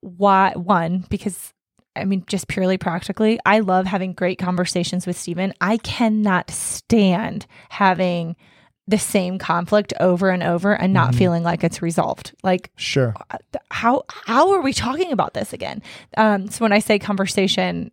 why 0.00 0.52
one 0.56 1.06
because 1.08 1.54
I 1.96 2.04
mean 2.04 2.24
just 2.26 2.48
purely 2.48 2.76
practically, 2.76 3.40
I 3.46 3.60
love 3.60 3.86
having 3.86 4.12
great 4.12 4.38
conversations 4.38 5.06
with 5.06 5.18
Stephen. 5.18 5.54
I 5.62 5.78
cannot 5.78 6.50
stand 6.50 7.46
having 7.70 8.36
the 8.86 8.98
same 8.98 9.38
conflict 9.38 9.92
over 9.98 10.28
and 10.30 10.42
over 10.42 10.74
and 10.74 10.92
not 10.92 11.14
feeling 11.14 11.42
like 11.42 11.64
it's 11.64 11.80
resolved. 11.80 12.32
Like 12.42 12.70
Sure. 12.76 13.14
how 13.70 14.04
how 14.08 14.52
are 14.52 14.60
we 14.60 14.72
talking 14.72 15.10
about 15.12 15.32
this 15.34 15.52
again? 15.52 15.82
Um, 16.16 16.48
so 16.48 16.64
when 16.64 16.72
I 16.72 16.80
say 16.80 16.98
conversation, 16.98 17.90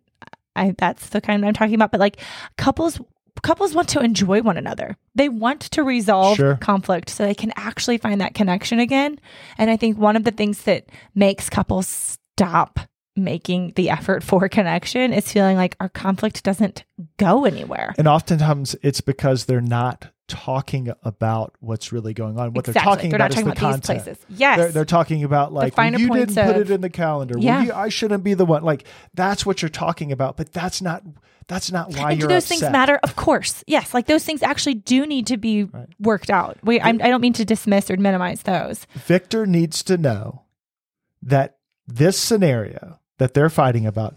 I 0.54 0.74
that's 0.76 1.08
the 1.08 1.20
kind 1.20 1.44
I'm 1.46 1.54
talking 1.54 1.74
about. 1.74 1.92
But 1.92 2.00
like 2.00 2.20
couples 2.58 3.00
couples 3.42 3.74
want 3.74 3.88
to 3.88 4.00
enjoy 4.00 4.42
one 4.42 4.58
another. 4.58 4.96
They 5.14 5.28
want 5.30 5.62
to 5.62 5.82
resolve 5.82 6.36
Sure. 6.36 6.56
conflict 6.56 7.08
so 7.08 7.24
they 7.24 7.34
can 7.34 7.52
actually 7.56 7.96
find 7.98 8.20
that 8.20 8.34
connection 8.34 8.78
again. 8.78 9.18
And 9.58 9.70
I 9.70 9.76
think 9.78 9.96
one 9.96 10.16
of 10.16 10.24
the 10.24 10.30
things 10.30 10.62
that 10.64 10.84
makes 11.14 11.48
couples 11.48 12.18
stop 12.36 12.80
making 13.16 13.72
the 13.76 13.90
effort 13.90 14.22
for 14.24 14.48
connection 14.48 15.12
is 15.12 15.30
feeling 15.30 15.56
like 15.56 15.76
our 15.80 15.88
conflict 15.88 16.42
doesn't 16.42 16.84
go 17.16 17.44
anywhere. 17.44 17.94
And 17.98 18.08
oftentimes 18.08 18.76
it's 18.82 19.00
because 19.00 19.46
they're 19.46 19.60
not 19.60 20.10
talking 20.28 20.90
about 21.02 21.54
what's 21.60 21.92
really 21.92 22.14
going 22.14 22.38
on. 22.38 22.54
What 22.54 22.64
they're 22.64 22.74
talking 22.74 23.10
They're 23.10 23.18
about 23.18 23.30
is 23.30 23.36
the 23.36 23.42
about 23.42 23.56
content. 23.56 23.84
places. 24.04 24.24
Yes. 24.28 24.58
They're, 24.58 24.72
they're 24.72 24.84
talking 24.86 25.24
about 25.24 25.52
like 25.52 25.76
well, 25.76 25.92
you 25.92 26.08
didn't 26.08 26.34
put 26.34 26.56
it 26.56 26.70
in 26.70 26.80
the 26.80 26.88
calendar. 26.88 27.38
Yeah. 27.38 27.58
Well, 27.58 27.66
you, 27.66 27.72
I 27.72 27.88
shouldn't 27.90 28.24
be 28.24 28.34
the 28.34 28.46
one. 28.46 28.62
Like 28.62 28.84
that's 29.12 29.44
what 29.44 29.60
you're 29.60 29.68
talking 29.68 30.10
about, 30.10 30.36
but 30.36 30.52
that's 30.52 30.80
not 30.80 31.02
that's 31.48 31.70
not 31.70 31.94
why 31.94 32.12
and 32.12 32.20
you're 32.20 32.28
those 32.28 32.44
upset. 32.44 32.60
things 32.60 32.72
matter? 32.72 32.98
Of 33.02 33.16
course, 33.16 33.62
yes. 33.66 33.92
Like 33.92 34.06
those 34.06 34.24
things 34.24 34.42
actually 34.42 34.74
do 34.74 35.06
need 35.06 35.26
to 35.26 35.36
be 35.36 35.68
worked 35.98 36.30
out. 36.30 36.56
We, 36.62 36.80
I'm, 36.80 37.02
I 37.02 37.08
don't 37.08 37.20
mean 37.20 37.32
to 37.34 37.44
dismiss 37.44 37.90
or 37.90 37.96
minimize 37.96 38.42
those. 38.42 38.86
Victor 38.94 39.44
needs 39.44 39.82
to 39.84 39.98
know 39.98 40.44
that 41.22 41.58
this 41.86 42.18
scenario 42.18 43.00
that 43.18 43.34
they're 43.34 43.50
fighting 43.50 43.86
about 43.86 44.16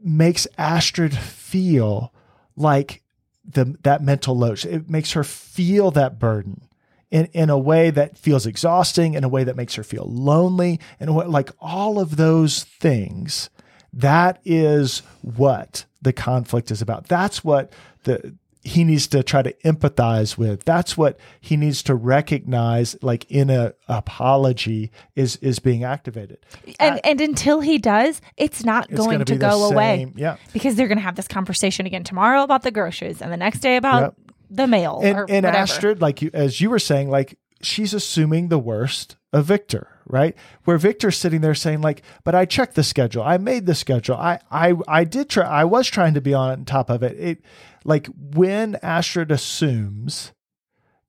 makes 0.00 0.46
Astrid 0.56 1.16
feel 1.16 2.12
like 2.56 3.02
the 3.44 3.76
that 3.82 4.02
mental 4.02 4.36
load. 4.36 4.64
It 4.64 4.88
makes 4.88 5.12
her 5.12 5.24
feel 5.24 5.90
that 5.92 6.18
burden 6.18 6.68
in, 7.10 7.26
in 7.26 7.50
a 7.50 7.58
way 7.58 7.90
that 7.90 8.16
feels 8.16 8.46
exhausting, 8.46 9.14
in 9.14 9.24
a 9.24 9.28
way 9.28 9.44
that 9.44 9.56
makes 9.56 9.74
her 9.74 9.82
feel 9.82 10.06
lonely, 10.08 10.80
and 10.98 11.14
way 11.14 11.26
like 11.26 11.50
all 11.60 11.98
of 11.98 12.16
those 12.16 12.64
things. 12.64 13.50
That 13.92 14.40
is 14.44 15.00
what 15.20 15.84
the 16.00 16.12
conflict 16.12 16.70
is 16.70 16.80
about. 16.80 17.08
That's 17.08 17.44
what 17.44 17.72
the 18.04 18.34
he 18.64 18.84
needs 18.84 19.06
to 19.08 19.22
try 19.24 19.42
to 19.42 19.52
empathize 19.64 20.38
with. 20.38 20.64
That's 20.64 20.96
what 20.96 21.18
he 21.40 21.56
needs 21.56 21.82
to 21.84 21.94
recognize, 21.94 22.96
like 23.02 23.28
in 23.30 23.50
a 23.50 23.74
apology, 23.88 24.90
is 25.16 25.36
is 25.36 25.58
being 25.58 25.84
activated. 25.84 26.38
And 26.78 27.00
and 27.04 27.20
until 27.20 27.60
he 27.60 27.78
does, 27.78 28.20
it's 28.36 28.64
not 28.64 28.88
It's 28.90 28.96
going 28.98 29.24
to 29.24 29.36
go 29.36 29.64
away. 29.64 29.98
same- 29.98 30.14
yeah. 30.16 30.36
Because 30.52 30.76
they're 30.76 30.88
going 30.88 30.98
to 30.98 31.04
have 31.04 31.16
this 31.16 31.28
conversation 31.28 31.86
again 31.86 32.04
tomorrow 32.04 32.42
about 32.42 32.62
the 32.62 32.70
groceries 32.70 33.20
and 33.20 33.32
the 33.32 33.36
next 33.36 33.60
day 33.60 33.76
about 33.76 34.00
Yep. 34.02 34.14
the 34.50 34.66
mail 34.66 35.00
and, 35.02 35.18
or 35.18 35.22
and 35.28 35.44
whatever. 35.44 35.56
Astrid, 35.56 36.00
like 36.00 36.22
you, 36.22 36.30
as 36.32 36.60
you 36.60 36.70
were 36.70 36.78
saying, 36.78 37.10
like 37.10 37.38
she's 37.62 37.94
assuming 37.94 38.48
the 38.48 38.58
worst 38.58 39.16
of 39.32 39.46
Victor, 39.46 39.88
right? 40.06 40.36
Where 40.64 40.78
Victor's 40.78 41.16
sitting 41.16 41.40
there 41.40 41.54
saying, 41.54 41.80
like, 41.80 42.02
but 42.24 42.34
I 42.34 42.44
checked 42.44 42.74
the 42.74 42.82
schedule, 42.82 43.22
I 43.22 43.38
made 43.38 43.66
the 43.66 43.74
schedule, 43.74 44.16
I, 44.16 44.40
I, 44.50 44.74
I 44.88 45.04
did 45.04 45.30
try, 45.30 45.44
I 45.44 45.64
was 45.64 45.88
trying 45.88 46.14
to 46.14 46.20
be 46.20 46.34
on 46.34 46.64
top 46.64 46.90
of 46.90 47.02
it. 47.02 47.18
It, 47.18 47.42
like 47.84 48.06
when 48.16 48.76
Astrid 48.82 49.30
assumes 49.30 50.32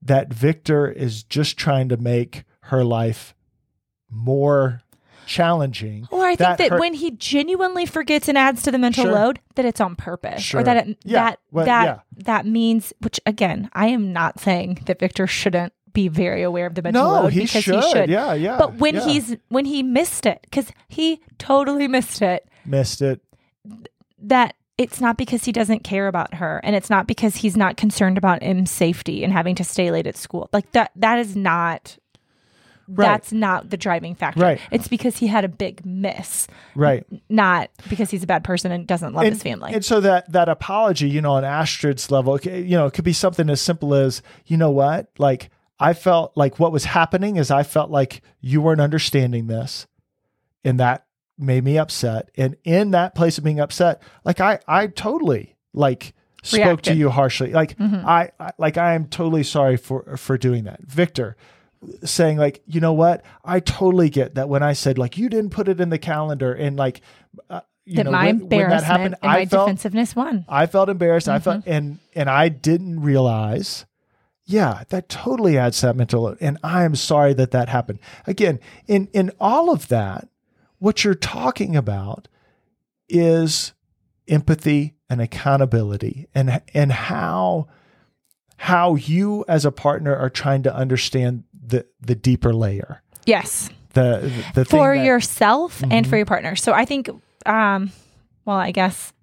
that 0.02 0.34
Victor 0.34 0.90
is 0.92 1.24
just 1.24 1.58
trying 1.58 1.90
to 1.90 1.98
make 1.98 2.44
her 2.64 2.84
life 2.84 3.34
more 4.10 4.82
challenging, 5.26 6.08
Or 6.12 6.26
I 6.26 6.36
think 6.36 6.58
that, 6.58 6.70
hurt- 6.72 6.80
when 6.80 6.94
he 6.94 7.12
genuinely 7.12 7.86
forgets 7.86 8.28
and 8.28 8.38
adds 8.38 8.62
to 8.64 8.72
the 8.72 8.78
mental 8.78 9.06
Sure. 9.06 9.14
load, 9.14 9.40
that 9.56 9.64
it's 9.66 9.80
on 9.80 9.96
purpose, 9.96 10.42
Sure. 10.42 10.60
or 10.60 10.64
that 10.64 10.88
it, 10.88 10.98
Yeah. 11.06 11.24
that 11.24 11.40
Well, 11.52 11.66
that 11.66 11.84
yeah. 11.86 12.00
that 12.26 12.46
means. 12.46 12.92
Which 13.02 13.20
again, 13.26 13.70
I 13.74 13.88
am 13.88 14.12
not 14.12 14.40
saying 14.40 14.80
that 14.86 15.00
Victor 15.00 15.26
shouldn't 15.26 15.72
be 15.94 16.08
very 16.10 16.44
aware 16.44 16.66
of 16.66 16.76
the 16.76 16.82
mental 16.82 17.04
no, 17.04 17.22
load 17.22 17.34
he 17.34 17.42
because 17.42 17.64
should. 17.64 17.76
he 17.84 17.92
should. 17.92 18.10
yeah, 18.10 18.34
yeah. 18.34 18.58
But 18.58 18.76
when 18.76 18.96
yeah. 18.96 19.06
he's 19.06 19.38
when 19.48 19.64
he 19.66 19.82
missed 19.84 20.26
it, 20.26 20.40
because 20.44 20.72
he 20.90 21.22
totally 21.38 21.88
missed 21.88 22.22
it, 22.22 22.46
missed 22.66 23.02
it, 23.02 23.22
that 24.20 24.56
it's 24.78 25.00
not 25.00 25.18
because 25.18 25.44
he 25.46 25.52
doesn't 25.52 25.84
care 25.84 26.08
about 26.08 26.36
her 26.36 26.60
and 26.64 26.76
it's 26.76 26.90
not 26.90 27.06
because 27.08 27.36
he's 27.38 27.56
not 27.56 27.78
concerned 27.78 28.18
about 28.18 28.42
him 28.42 28.66
safety 28.66 29.24
and 29.24 29.32
having 29.32 29.56
to 29.56 29.64
stay 29.64 29.92
late 29.92 30.08
at 30.08 30.18
school 30.18 30.50
like 30.54 30.72
that 30.72 30.92
that 30.96 31.20
is 31.20 31.36
not 31.36 31.98
Right. 32.86 33.06
that's 33.06 33.32
not 33.32 33.70
the 33.70 33.78
driving 33.78 34.14
factor 34.14 34.42
Right. 34.42 34.60
it's 34.70 34.90
because 34.90 35.16
he 35.18 35.28
had 35.28 35.46
a 35.46 35.48
big 35.48 35.86
miss 35.86 36.48
right? 36.76 37.06
not 37.30 37.70
because 37.88 38.12
he's 38.12 38.24
a 38.24 38.28
bad 38.28 38.44
person 38.44 38.74
and 38.74 38.86
doesn't 38.86 39.14
love 39.14 39.24
and, 39.24 39.34
his 39.34 39.42
family 39.42 39.74
And 39.74 39.86
so 39.86 40.02
that 40.02 40.30
that 40.34 40.50
apology, 40.50 41.08
you 41.10 41.22
know, 41.22 41.32
on 41.34 41.46
Astrid's 41.46 42.12
level, 42.12 42.38
you 42.42 42.76
know, 42.78 42.86
it 42.88 42.94
could 42.94 43.06
be 43.06 43.14
something 43.14 43.50
as 43.50 43.62
simple 43.62 43.94
as, 43.96 44.22
you 44.48 44.58
know 44.58 44.70
what, 44.70 45.08
like 45.18 45.50
I 45.80 45.94
felt 45.94 46.34
like 46.36 46.60
what 46.60 46.74
was 46.74 46.84
happening 46.84 47.38
is 47.38 47.50
I 47.52 47.64
felt 47.64 47.90
like 47.90 48.22
you 48.42 48.62
weren't 48.62 48.82
understanding 48.82 49.48
this, 49.48 49.88
and 50.66 50.78
that 50.80 51.06
made 51.38 51.64
me 51.64 51.78
upset. 51.78 52.30
And 52.38 52.56
in 52.64 52.92
that 52.92 53.16
place 53.16 53.38
of 53.38 53.44
being 53.44 53.60
upset, 53.60 54.02
like 54.24 54.40
I 54.40 54.60
I 54.68 54.88
totally 54.88 55.56
like 55.74 56.14
spoke 56.44 56.82
to 56.84 56.94
you 56.94 57.10
harshly. 57.10 57.52
Like 57.54 57.76
I, 57.80 58.32
I 58.40 58.52
like 58.58 58.78
I 58.78 58.94
am 58.96 59.08
totally 59.08 59.44
sorry 59.44 59.78
for 59.78 60.18
for 60.18 60.38
doing 60.38 60.66
that, 60.66 60.82
Victor. 60.84 61.36
Saying 62.06 62.38
like, 62.38 62.62
you 62.66 62.80
know 62.80 62.94
what? 62.94 63.26
I 63.44 63.60
totally 63.60 64.10
get 64.10 64.36
that 64.36 64.48
when 64.48 64.64
I 64.64 64.72
said 64.74 64.98
like 64.98 65.18
you 65.18 65.28
didn't 65.28 65.50
put 65.52 65.68
it 65.68 65.82
in 65.82 65.90
the 65.90 65.98
calendar 65.98 66.54
and 66.54 66.78
like, 66.78 67.02
uh, 67.50 67.60
you 67.86 67.98
that 67.98 68.06
know, 68.06 68.12
my 68.12 68.28
when, 68.28 68.36
when 68.36 68.44
embarrassment 68.44 68.82
that 68.82 68.86
happened, 68.88 69.16
and 69.22 69.32
I 69.32 69.36
my 69.40 69.46
felt 69.46 69.68
defensiveness 69.68 70.16
won 70.16 70.46
I 70.48 70.66
felt 70.66 70.88
embarrassed. 70.88 71.28
I 71.28 71.40
Mm-hmm. 71.40 71.44
felt 71.44 71.64
and 71.68 72.00
and 72.16 72.30
I 72.30 72.48
didn't 72.50 73.02
realize. 73.02 73.86
Yeah, 74.46 74.84
that 74.90 75.08
totally 75.08 75.58
adds 75.58 75.80
that 75.82 75.96
mental 75.96 76.24
load. 76.24 76.38
And 76.42 76.58
I 76.64 76.84
am 76.84 76.96
sorry 76.96 77.34
that 77.36 77.52
that 77.52 77.70
happened. 77.70 78.00
Again, 78.28 78.60
in 78.88 79.08
in 79.14 79.32
all 79.40 79.70
of 79.70 79.88
that, 79.90 80.28
what 80.84 81.04
you're 81.06 81.16
talking 81.16 81.76
about 81.78 82.28
is 83.08 83.72
empathy 84.28 84.96
and 85.10 85.22
accountability 85.22 86.28
and 86.36 86.62
and 86.74 86.92
how 86.92 87.68
how 88.58 88.96
you 88.96 89.46
as 89.48 89.64
a 89.66 89.72
partner 89.72 90.16
are 90.16 90.30
trying 90.30 90.64
to 90.64 90.74
understand 90.76 91.44
the 91.66 91.86
the 92.02 92.16
deeper 92.16 92.54
layer. 92.54 93.02
yes 93.26 93.70
The 93.94 94.32
the 94.56 94.66
thing 94.66 94.80
for 94.80 94.96
that- 94.96 95.06
yourself 95.06 95.82
and 95.84 95.92
Mm-hmm. 95.92 96.10
for 96.10 96.18
your 96.18 96.26
partner 96.26 96.56
so 96.56 96.74
i 96.74 96.84
think 96.86 97.10
um 97.46 97.92
well 98.46 98.58
i 98.58 98.72
guess 98.72 99.14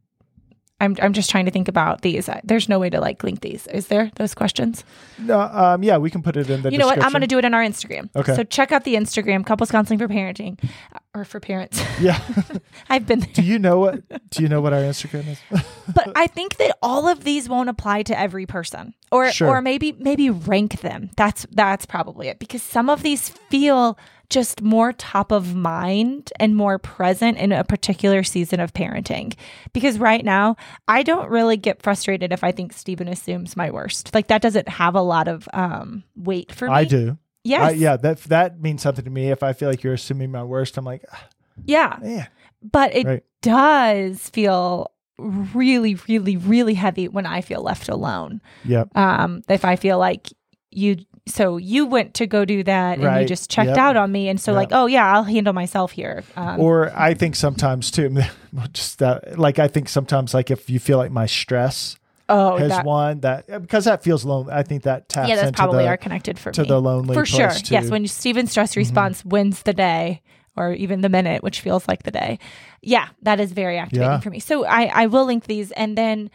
I'm, 0.80 0.96
I'm 1.02 1.12
just 1.12 1.30
trying 1.30 1.44
to 1.44 1.50
think 1.50 1.68
about 1.68 2.00
these. 2.02 2.28
There's 2.42 2.68
no 2.68 2.78
way 2.78 2.90
to 2.90 3.00
like 3.00 3.22
link 3.22 3.40
these. 3.40 3.66
Is 3.68 3.88
there 3.88 4.10
those 4.16 4.34
questions? 4.34 4.84
no, 5.18 5.40
um, 5.40 5.82
yeah, 5.82 5.98
we 5.98 6.10
can 6.10 6.22
put 6.22 6.36
it 6.36 6.48
in 6.48 6.62
the 6.62 6.72
you 6.72 6.78
know 6.78 6.86
what? 6.86 7.02
I'm 7.04 7.10
going 7.12 7.20
to 7.20 7.26
do 7.26 7.38
it 7.38 7.44
on 7.44 7.52
our 7.54 7.62
Instagram. 7.62 8.08
Okay. 8.16 8.34
So 8.34 8.44
check 8.44 8.72
out 8.72 8.84
the 8.84 8.94
Instagram, 8.94 9.44
couples 9.44 9.70
counseling 9.70 9.98
for 9.98 10.08
parenting, 10.08 10.62
uh, 10.94 10.98
or 11.14 11.24
for 11.24 11.40
parents. 11.40 11.82
Yeah. 12.00 12.18
I've 12.88 13.06
been 13.06 13.20
do 13.20 13.42
you 13.42 13.58
know 13.58 13.78
what 13.78 14.30
do 14.30 14.42
you 14.42 14.48
know 14.48 14.62
what 14.62 14.72
our 14.72 14.80
Instagram 14.80 15.28
is? 15.28 15.38
but 15.94 16.10
I 16.16 16.26
think 16.26 16.56
that 16.56 16.78
all 16.82 17.06
of 17.08 17.24
these 17.24 17.46
won't 17.46 17.68
apply 17.68 18.04
to 18.04 18.18
every 18.18 18.46
person, 18.46 18.94
or 19.12 19.30
Sure. 19.30 19.48
or 19.48 19.60
maybe 19.60 19.92
maybe 19.98 20.30
rank 20.30 20.80
them. 20.80 21.10
That's 21.18 21.46
that's 21.50 21.84
probably 21.84 22.28
it 22.28 22.38
because 22.38 22.62
some 22.62 22.88
of 22.88 23.02
these 23.02 23.28
feel 23.28 23.98
just 24.30 24.62
more 24.62 24.92
top 24.92 25.32
of 25.32 25.54
mind 25.54 26.32
and 26.38 26.54
more 26.56 26.78
present 26.78 27.36
in 27.36 27.50
a 27.52 27.64
particular 27.64 28.22
season 28.22 28.60
of 28.60 28.72
parenting. 28.72 29.34
Because 29.72 29.98
right 29.98 30.24
now, 30.24 30.56
I 30.88 31.02
don't 31.02 31.28
really 31.28 31.56
get 31.56 31.82
frustrated 31.82 32.32
if 32.32 32.42
I 32.44 32.52
think 32.52 32.72
Stephen 32.72 33.08
assumes 33.08 33.56
my 33.56 33.70
worst. 33.70 34.14
Like 34.14 34.28
that 34.28 34.40
doesn't 34.40 34.68
have 34.68 34.94
a 34.94 35.02
lot 35.02 35.26
of 35.28 35.48
um, 35.52 36.04
weight 36.16 36.52
for 36.52 36.68
me. 36.68 36.72
I 36.74 36.84
do. 36.84 37.18
Yes. 37.42 37.72
I- 37.72 37.74
yeah, 37.74 37.96
that 37.96 38.18
that 38.24 38.60
means 38.60 38.82
something 38.82 39.04
to 39.04 39.10
me. 39.10 39.30
If 39.30 39.42
I 39.42 39.52
feel 39.52 39.68
like 39.68 39.82
you're 39.82 39.94
assuming 39.94 40.30
my 40.30 40.44
worst, 40.44 40.76
I'm 40.78 40.84
like, 40.84 41.04
ah, 41.12 41.26
Yeah. 41.64 41.98
man, 42.00 42.28
But 42.62 42.94
it 42.94 43.06
Right. 43.06 43.24
does 43.42 44.28
feel 44.30 44.92
really, 45.18 45.96
really, 46.08 46.36
really 46.36 46.74
heavy 46.74 47.08
when 47.08 47.26
I 47.26 47.40
feel 47.40 47.62
left 47.62 47.88
alone. 47.88 48.40
yep, 48.64 48.88
Um, 48.96 49.42
if 49.48 49.64
I 49.64 49.76
feel 49.76 49.98
like 49.98 50.28
you, 50.70 50.96
so 51.26 51.56
you 51.58 51.86
went 51.86 52.14
to 52.14 52.26
go 52.26 52.44
do 52.44 52.62
that 52.64 52.98
and 52.98 53.20
you 53.22 53.28
just 53.28 53.50
checked 53.50 53.68
Yep. 53.68 53.78
out 53.78 53.96
on 53.96 54.10
me. 54.10 54.28
And 54.28 54.40
so, 54.40 54.52
Yeah. 54.52 54.56
like, 54.58 54.68
oh, 54.72 54.86
yeah, 54.86 55.12
I'll 55.14 55.24
handle 55.24 55.52
myself 55.52 55.92
here. 55.92 56.24
Um, 56.36 56.58
or 56.60 56.92
I 56.96 57.14
think 57.14 57.36
sometimes 57.36 57.90
too, 57.90 58.16
just 58.72 58.98
that, 58.98 59.38
like 59.38 59.58
I 59.58 59.68
think 59.68 59.88
sometimes 59.88 60.34
like 60.34 60.50
if 60.50 60.68
you 60.70 60.78
feel 60.78 60.98
like 60.98 61.10
my 61.12 61.26
stress 61.26 61.96
oh, 62.28 62.56
has 62.56 62.70
that, 62.70 62.84
won 62.84 63.20
that 63.20 63.46
because 63.62 63.84
that 63.84 64.02
feels 64.02 64.24
lonely. 64.24 64.52
I 64.52 64.62
think 64.62 64.84
that 64.84 65.08
taps 65.08 65.28
yeah, 65.28 65.36
that's 65.36 65.52
probably 65.52 65.84
the, 65.84 65.88
are 65.90 65.96
connected 65.96 66.38
for 66.38 66.50
to 66.52 66.62
me. 66.62 66.68
the 66.68 66.80
lonely 66.80 67.14
for 67.14 67.26
sure. 67.26 67.50
too. 67.50 67.74
Yes, 67.74 67.90
when 67.90 68.06
Stephen's 68.06 68.50
stress 68.50 68.76
response 68.76 69.24
wins 69.24 69.62
the 69.62 69.72
day 69.74 70.22
or 70.56 70.72
even 70.72 71.00
the 71.00 71.08
minute, 71.08 71.42
which 71.42 71.60
feels 71.60 71.86
like 71.86 72.02
the 72.02 72.10
day. 72.10 72.38
Yeah, 72.82 73.08
that 73.22 73.40
is 73.40 73.52
very 73.52 73.78
activating 73.78 74.10
Yeah. 74.12 74.20
for 74.20 74.30
me. 74.30 74.40
So 74.40 74.64
I, 74.64 74.86
I 74.86 75.06
will 75.06 75.26
link 75.26 75.44
these 75.46 75.70
and 75.72 75.96
then 75.98 76.30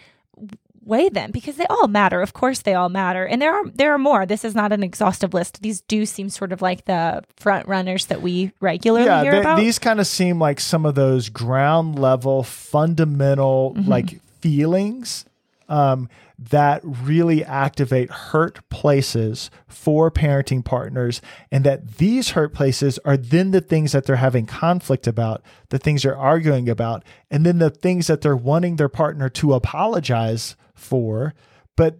weigh 0.86 1.10
them 1.10 1.32
because 1.32 1.56
they 1.58 1.66
all 1.66 1.88
matter. 1.88 2.22
Of 2.22 2.34
course 2.34 2.62
they 2.62 2.74
all 2.76 2.90
matter. 2.90 3.26
And 3.26 3.42
there 3.42 3.54
are 3.54 3.68
there 3.70 3.92
are 3.94 3.98
more. 3.98 4.26
This 4.26 4.46
is 4.46 4.54
not 4.56 4.72
an 4.72 4.84
exhaustive 4.84 5.34
list. 5.34 5.62
These 5.62 5.82
do 5.82 6.06
seem 6.06 6.30
sort 6.30 6.52
of 6.52 6.62
like 6.62 6.86
the 6.86 7.24
front 7.38 7.68
runners 7.68 8.06
that 8.06 8.22
we 8.22 8.52
regularly 8.62 9.06
yeah, 9.08 9.24
hear 9.24 9.32
they- 9.34 9.40
about. 9.42 9.58
these 9.58 9.80
kind 9.80 10.00
of 10.00 10.08
seem 10.08 10.40
like 10.40 10.60
some 10.60 10.86
of 10.86 10.96
those 10.96 11.30
ground 11.30 11.98
level 12.00 12.44
fundamental 12.44 13.74
Mm-hmm. 13.76 13.90
like 13.90 14.22
feelings 14.42 15.26
um, 15.68 16.08
that 16.38 16.82
really 16.84 17.44
activate 17.44 18.12
hurt 18.12 18.60
places 18.70 19.50
for 19.68 20.12
parenting 20.12 20.64
partners 20.64 21.20
and 21.52 21.64
that 21.64 21.98
these 21.98 22.30
hurt 22.32 22.54
places 22.54 23.00
are 23.06 23.18
then 23.18 23.50
the 23.52 23.62
things 23.62 23.92
that 23.94 24.06
they're 24.06 24.18
having 24.18 24.46
conflict 24.46 25.08
about 25.08 25.42
the 25.70 25.80
things 25.80 26.04
they're 26.04 26.16
arguing 26.18 26.70
about 26.70 27.04
and 27.32 27.44
then 27.46 27.58
the 27.58 27.70
things 27.72 28.06
that 28.08 28.22
they're 28.22 28.36
wanting 28.36 28.76
their 28.76 28.90
partner 28.90 29.30
to 29.30 29.54
apologize 29.54 30.56
for 30.76 31.34
but 31.76 32.00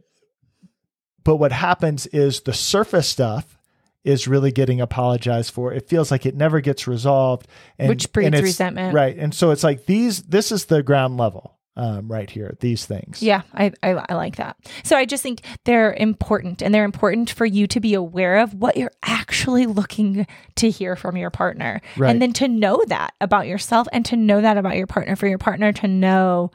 but 1.24 1.38
what 1.38 1.52
happens 1.52 2.06
is 2.08 2.42
the 2.42 2.54
surface 2.54 3.10
stuff 3.10 3.58
is 4.04 4.28
really 4.28 4.52
getting 4.52 4.80
apologized 4.80 5.52
for. 5.52 5.74
It 5.74 5.90
feels 5.90 6.12
like 6.12 6.28
it 6.28 6.36
never 6.36 6.62
gets 6.62 6.86
resolved, 6.88 7.48
and, 7.80 7.90
Which 7.90 8.14
breeds 8.14 8.28
and 8.36 8.44
resentment. 8.44 8.94
right? 8.94 9.18
And 9.18 9.34
so 9.34 9.50
it's 9.50 9.64
like 9.64 9.88
these. 9.88 10.22
This 10.22 10.52
is 10.52 10.66
the 10.66 10.84
ground 10.84 11.18
level, 11.18 11.58
um, 11.76 12.08
right 12.08 12.30
here. 12.30 12.56
These 12.60 12.86
things. 12.86 13.24
Yeah, 13.24 13.42
I, 13.52 13.72
I 13.82 14.06
I 14.08 14.14
like 14.14 14.36
that. 14.36 14.58
So 14.84 14.96
I 14.96 15.06
just 15.06 15.24
think 15.24 15.42
they're 15.64 15.92
important, 15.94 16.62
and 16.62 16.72
they're 16.72 16.84
important 16.86 17.32
for 17.32 17.48
you 17.48 17.66
to 17.66 17.80
be 17.80 17.96
aware 17.96 18.38
of 18.38 18.54
what 18.54 18.78
you're 18.78 18.92
actually 19.02 19.66
looking 19.66 20.28
to 20.58 20.70
hear 20.70 20.96
from 20.96 21.18
your 21.18 21.32
partner, 21.32 21.82
Right. 21.98 22.12
and 22.12 22.22
then 22.22 22.34
to 22.34 22.48
know 22.48 22.84
that 22.90 23.16
about 23.20 23.48
yourself, 23.48 23.88
and 23.92 24.06
to 24.06 24.16
know 24.16 24.40
that 24.42 24.58
about 24.60 24.78
your 24.78 24.86
partner. 24.86 25.16
For 25.16 25.26
your 25.26 25.40
partner 25.40 25.72
to 25.74 25.88
know 25.88 26.52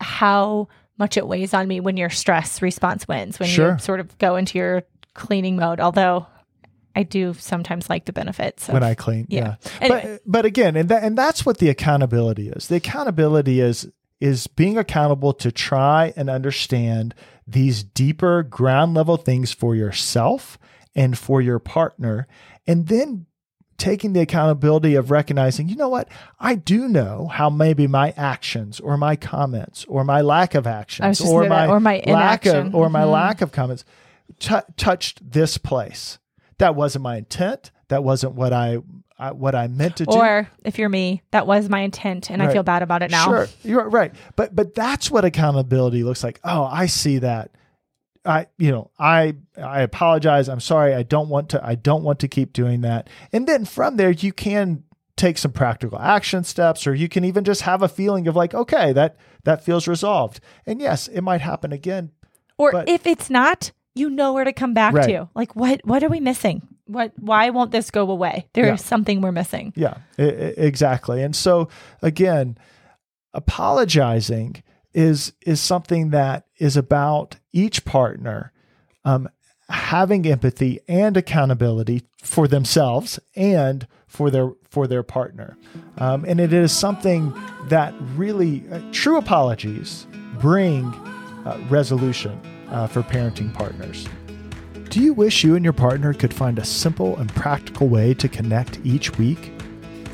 how 0.00 0.68
much 0.98 1.16
it 1.16 1.26
weighs 1.26 1.54
on 1.54 1.68
me 1.68 1.80
when 1.80 1.96
your 1.96 2.10
stress 2.10 2.60
response 2.62 3.06
wins, 3.06 3.38
when 3.38 3.48
Sure. 3.48 3.72
you 3.72 3.78
sort 3.78 4.00
of 4.00 4.16
go 4.18 4.36
into 4.36 4.58
your 4.58 4.82
cleaning 5.14 5.56
mode. 5.56 5.80
Although 5.80 6.26
I 6.94 7.04
do 7.04 7.34
sometimes 7.34 7.88
like 7.88 8.06
the 8.06 8.12
benefits. 8.12 8.68
Of, 8.68 8.74
when 8.74 8.82
I 8.82 8.94
clean. 8.94 9.26
Yeah. 9.28 9.56
Yeah. 9.64 9.70
Anyway. 9.80 10.02
But 10.02 10.20
but 10.26 10.44
again, 10.44 10.76
and 10.76 10.88
that 10.88 11.04
and 11.04 11.16
that's 11.16 11.46
what 11.46 11.58
the 11.58 11.68
accountability 11.68 12.48
is. 12.48 12.68
The 12.68 12.76
accountability 12.76 13.60
is 13.60 13.88
is 14.20 14.48
being 14.48 14.76
accountable 14.76 15.32
to 15.32 15.52
try 15.52 16.12
and 16.16 16.28
understand 16.28 17.14
these 17.46 17.84
deeper 17.84 18.42
ground 18.42 18.94
level 18.94 19.16
things 19.16 19.52
for 19.52 19.76
yourself 19.76 20.58
and 20.96 21.16
for 21.16 21.40
your 21.40 21.60
partner 21.60 22.26
and 22.66 22.88
then 22.88 23.26
taking 23.78 24.12
the 24.12 24.20
accountability 24.20 24.96
of 24.96 25.10
recognizing, 25.10 25.68
you 25.68 25.76
know 25.76 25.88
what? 25.88 26.08
I 26.40 26.56
do 26.56 26.88
know 26.88 27.28
how 27.28 27.48
maybe 27.48 27.86
my 27.86 28.12
actions 28.16 28.80
or 28.80 28.96
my 28.96 29.14
comments 29.16 29.84
or 29.88 30.04
my 30.04 30.20
lack 30.20 30.54
of 30.54 30.66
actions 30.66 31.04
I 31.04 31.08
was 31.10 31.18
just 31.18 31.30
or 31.30 31.46
my, 31.48 31.66
or 31.68 31.78
my 31.80 32.02
lack 32.06 32.44
inaction. 32.44 32.66
of 32.68 32.74
or 32.74 32.90
my 32.90 33.02
Mhm. 33.04 33.12
lack 33.12 33.40
of 33.40 33.52
comments 33.52 33.84
tou 34.40 34.60
touched 34.76 35.30
this 35.32 35.56
place. 35.58 36.18
That 36.58 36.74
wasn't 36.74 37.04
my 37.04 37.16
intent. 37.16 37.70
That 37.86 38.02
wasn't 38.04 38.34
what 38.34 38.52
I, 38.52 38.78
I 39.18 39.30
what 39.32 39.54
I 39.54 39.68
meant 39.68 39.96
to 39.96 40.06
do. 40.06 40.16
Or 40.16 40.48
if 40.64 40.78
you're 40.78 40.88
me, 40.88 41.22
that 41.30 41.46
was 41.46 41.68
my 41.68 41.80
intent, 41.80 42.30
and 42.30 42.42
I 42.42 42.52
feel 42.52 42.62
bad 42.64 42.82
about 42.82 43.02
it 43.02 43.10
now. 43.10 43.24
Sure, 43.24 43.48
you're 43.64 43.88
right. 43.88 44.12
But 44.36 44.54
but 44.54 44.74
that's 44.74 45.10
what 45.10 45.24
accountability 45.24 46.02
looks 46.02 46.22
like. 46.24 46.40
Oh, 46.44 46.64
I 46.64 46.86
see 46.86 47.18
that. 47.20 47.50
I 48.24 48.46
you 48.58 48.70
know 48.70 48.90
I 48.98 49.34
I 49.62 49.80
apologize. 49.82 50.48
I'm 50.48 50.60
sorry. 50.60 50.94
I 50.94 51.02
don't 51.02 51.28
want 51.28 51.48
to. 51.50 51.64
I 51.64 51.74
don't 51.74 52.02
want 52.02 52.18
to 52.20 52.28
keep 52.28 52.52
doing 52.52 52.80
that. 52.82 53.08
And 53.32 53.46
then 53.46 53.64
from 53.64 53.96
there, 53.96 54.10
you 54.10 54.32
can 54.32 54.84
take 55.16 55.36
some 55.38 55.50
practical 55.52 55.98
action 55.98 56.44
steps, 56.44 56.86
or 56.86 56.94
you 56.94 57.08
can 57.08 57.24
even 57.24 57.42
just 57.44 57.62
have 57.62 57.82
a 57.82 57.88
feeling 57.88 58.28
of 58.28 58.36
like, 58.36 58.54
okay, 58.54 58.92
that 58.92 59.16
that 59.44 59.64
feels 59.64 59.88
resolved. 59.88 60.40
And 60.66 60.80
yes, 60.80 61.08
it 61.08 61.22
might 61.22 61.40
happen 61.40 61.72
again. 61.72 62.10
Or 62.56 62.72
But- 62.72 62.88
if 62.88 63.06
it's 63.06 63.28
not, 63.30 63.72
you 63.94 64.10
know 64.10 64.32
where 64.32 64.44
to 64.44 64.52
come 64.52 64.74
back 64.74 64.94
Right. 64.94 65.06
to. 65.08 65.28
Like 65.34 65.56
what 65.56 65.80
what 65.84 66.02
are 66.04 66.08
we 66.08 66.20
missing? 66.20 66.62
What 66.86 67.12
why 67.18 67.50
won't 67.50 67.70
this 67.72 67.90
go 67.90 68.10
away? 68.10 68.46
There 68.54 68.64
is 68.64 68.80
Yeah. 68.80 68.86
something 68.88 69.20
we're 69.20 69.32
missing. 69.32 69.72
Yeah, 69.76 69.98
e- 70.18 70.22
exactly. 70.22 71.22
And 71.22 71.34
so 71.36 71.68
again, 72.02 72.56
apologizing 73.34 74.62
is 74.98 75.32
is 75.46 75.60
something 75.60 76.10
that 76.10 76.44
is 76.56 76.76
about 76.76 77.36
each 77.52 77.84
partner 77.84 78.52
um, 79.04 79.28
having 79.68 80.26
empathy 80.26 80.80
and 80.88 81.16
accountability 81.16 82.02
for 82.20 82.48
themselves 82.48 83.20
and 83.36 83.86
for 84.08 84.28
their 84.28 84.50
for 84.68 84.88
their 84.88 85.04
partner, 85.04 85.56
um, 85.98 86.24
and 86.26 86.40
it 86.40 86.52
is 86.52 86.72
something 86.72 87.32
that 87.68 87.94
really 88.16 88.64
uh, 88.72 88.80
true 88.90 89.18
apologies 89.18 90.08
bring 90.40 90.86
uh, 91.46 91.64
resolution 91.70 92.40
uh, 92.70 92.88
for 92.88 93.02
parenting 93.02 93.54
partners. 93.54 94.08
Do 94.90 95.00
you 95.00 95.12
wish 95.12 95.44
you 95.44 95.54
and 95.54 95.62
your 95.62 95.74
partner 95.74 96.12
could 96.12 96.34
find 96.34 96.58
a 96.58 96.64
simple 96.64 97.16
and 97.18 97.32
practical 97.36 97.88
way 97.88 98.14
to 98.14 98.28
connect 98.28 98.80
each 98.84 99.16
week? 99.16 99.52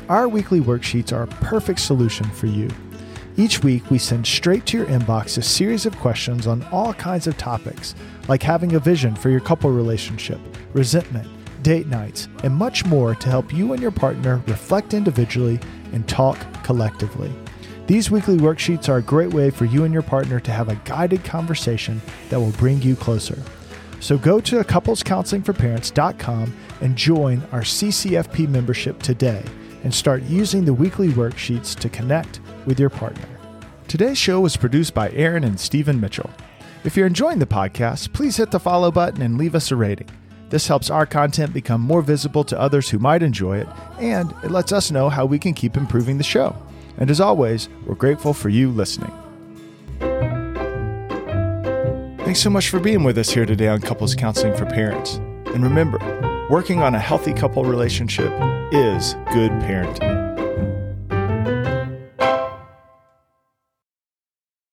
Our 0.09 0.27
weekly 0.27 0.59
worksheets 0.59 1.11
are 1.11 1.23
a 1.23 1.27
perfect 1.27 1.79
solution 1.79 2.29
for 2.29 2.45
you. 2.45 2.69
Each 3.37 3.61
week, 3.61 3.91
we 3.91 3.97
send 3.97 4.25
straight 4.25 4.65
to 4.67 4.77
your 4.77 4.85
inbox 4.85 5.37
a 5.37 5.41
series 5.41 5.85
of 5.85 5.97
questions 5.97 6.47
on 6.47 6.63
all 6.71 6.93
kinds 6.93 7.27
of 7.27 7.37
topics, 7.37 7.93
like 8.29 8.41
having 8.41 8.75
a 8.75 8.79
vision 8.79 9.13
for 9.13 9.29
your 9.29 9.41
couple 9.41 9.69
relationship, 9.71 10.39
resentment, 10.71 11.27
date 11.61 11.87
nights, 11.87 12.29
and 12.43 12.55
much 12.55 12.85
more 12.85 13.13
to 13.13 13.29
help 13.29 13.53
you 13.53 13.73
and 13.73 13.81
your 13.81 13.91
partner 13.91 14.41
reflect 14.47 14.93
individually 14.93 15.59
and 15.91 16.07
talk 16.07 16.37
collectively. 16.63 17.29
These 17.87 18.09
weekly 18.09 18.37
worksheets 18.37 18.87
are 18.87 18.97
a 18.97 19.01
great 19.01 19.33
way 19.33 19.49
for 19.49 19.65
you 19.65 19.83
and 19.83 19.93
your 19.93 20.01
partner 20.01 20.39
to 20.39 20.51
have 20.51 20.69
a 20.69 20.79
guided 20.85 21.25
conversation 21.25 22.01
that 22.29 22.39
will 22.39 22.51
bring 22.51 22.81
you 22.81 22.95
closer. 22.95 23.37
So 23.99 24.17
go 24.17 24.39
to 24.39 24.63
couplescounselingforparents.com 24.63 26.55
and 26.79 26.95
join 26.95 27.43
our 27.51 27.61
CCFP 27.61 28.47
membership 28.47 29.01
today 29.01 29.43
and 29.83 29.93
start 29.93 30.23
using 30.23 30.63
the 30.63 30.73
weekly 30.73 31.09
worksheets 31.09 31.77
to 31.79 31.89
connect 31.89 32.39
with 32.65 32.79
your 32.79 32.89
partner. 32.89 33.27
Today's 33.87 34.17
show 34.17 34.41
was 34.41 34.57
produced 34.57 34.93
by 34.93 35.11
Erin 35.11 35.43
and 35.43 35.59
Stephen 35.59 35.99
Mitchell. 35.99 36.29
If 36.83 36.95
you're 36.95 37.07
enjoying 37.07 37.39
the 37.39 37.45
podcast, 37.45 38.13
please 38.13 38.37
hit 38.37 38.51
the 38.51 38.59
follow 38.59 38.91
button 38.91 39.21
and 39.21 39.37
leave 39.37 39.55
us 39.55 39.71
a 39.71 39.75
rating. 39.75 40.09
This 40.49 40.67
helps 40.67 40.89
our 40.89 41.05
content 41.05 41.53
become 41.53 41.81
more 41.81 42.01
visible 42.01 42.43
to 42.45 42.59
others 42.59 42.89
who 42.89 42.99
might 42.99 43.23
enjoy 43.23 43.57
it, 43.57 43.67
and 43.99 44.33
it 44.43 44.51
lets 44.51 44.71
us 44.71 44.91
know 44.91 45.09
how 45.09 45.25
we 45.25 45.39
can 45.39 45.53
keep 45.53 45.77
improving 45.77 46.17
the 46.17 46.23
show. 46.23 46.55
And 46.97 47.09
as 47.09 47.19
always, 47.19 47.69
we're 47.85 47.95
grateful 47.95 48.33
for 48.33 48.49
you 48.49 48.69
listening. 48.69 49.11
Thanks 52.19 52.39
so 52.39 52.49
much 52.49 52.69
for 52.69 52.79
being 52.79 53.03
with 53.03 53.17
us 53.17 53.29
here 53.29 53.45
today 53.45 53.67
on 53.67 53.81
Couples 53.81 54.15
Counseling 54.15 54.55
for 54.55 54.65
Parents. 54.65 55.15
And 55.53 55.63
remember, 55.63 55.99
working 56.49 56.81
on 56.81 56.95
a 56.95 56.99
healthy 56.99 57.33
couple 57.33 57.65
relationship 57.65 58.31
is 58.71 59.13
good 59.31 59.51
parenting. 59.61 60.24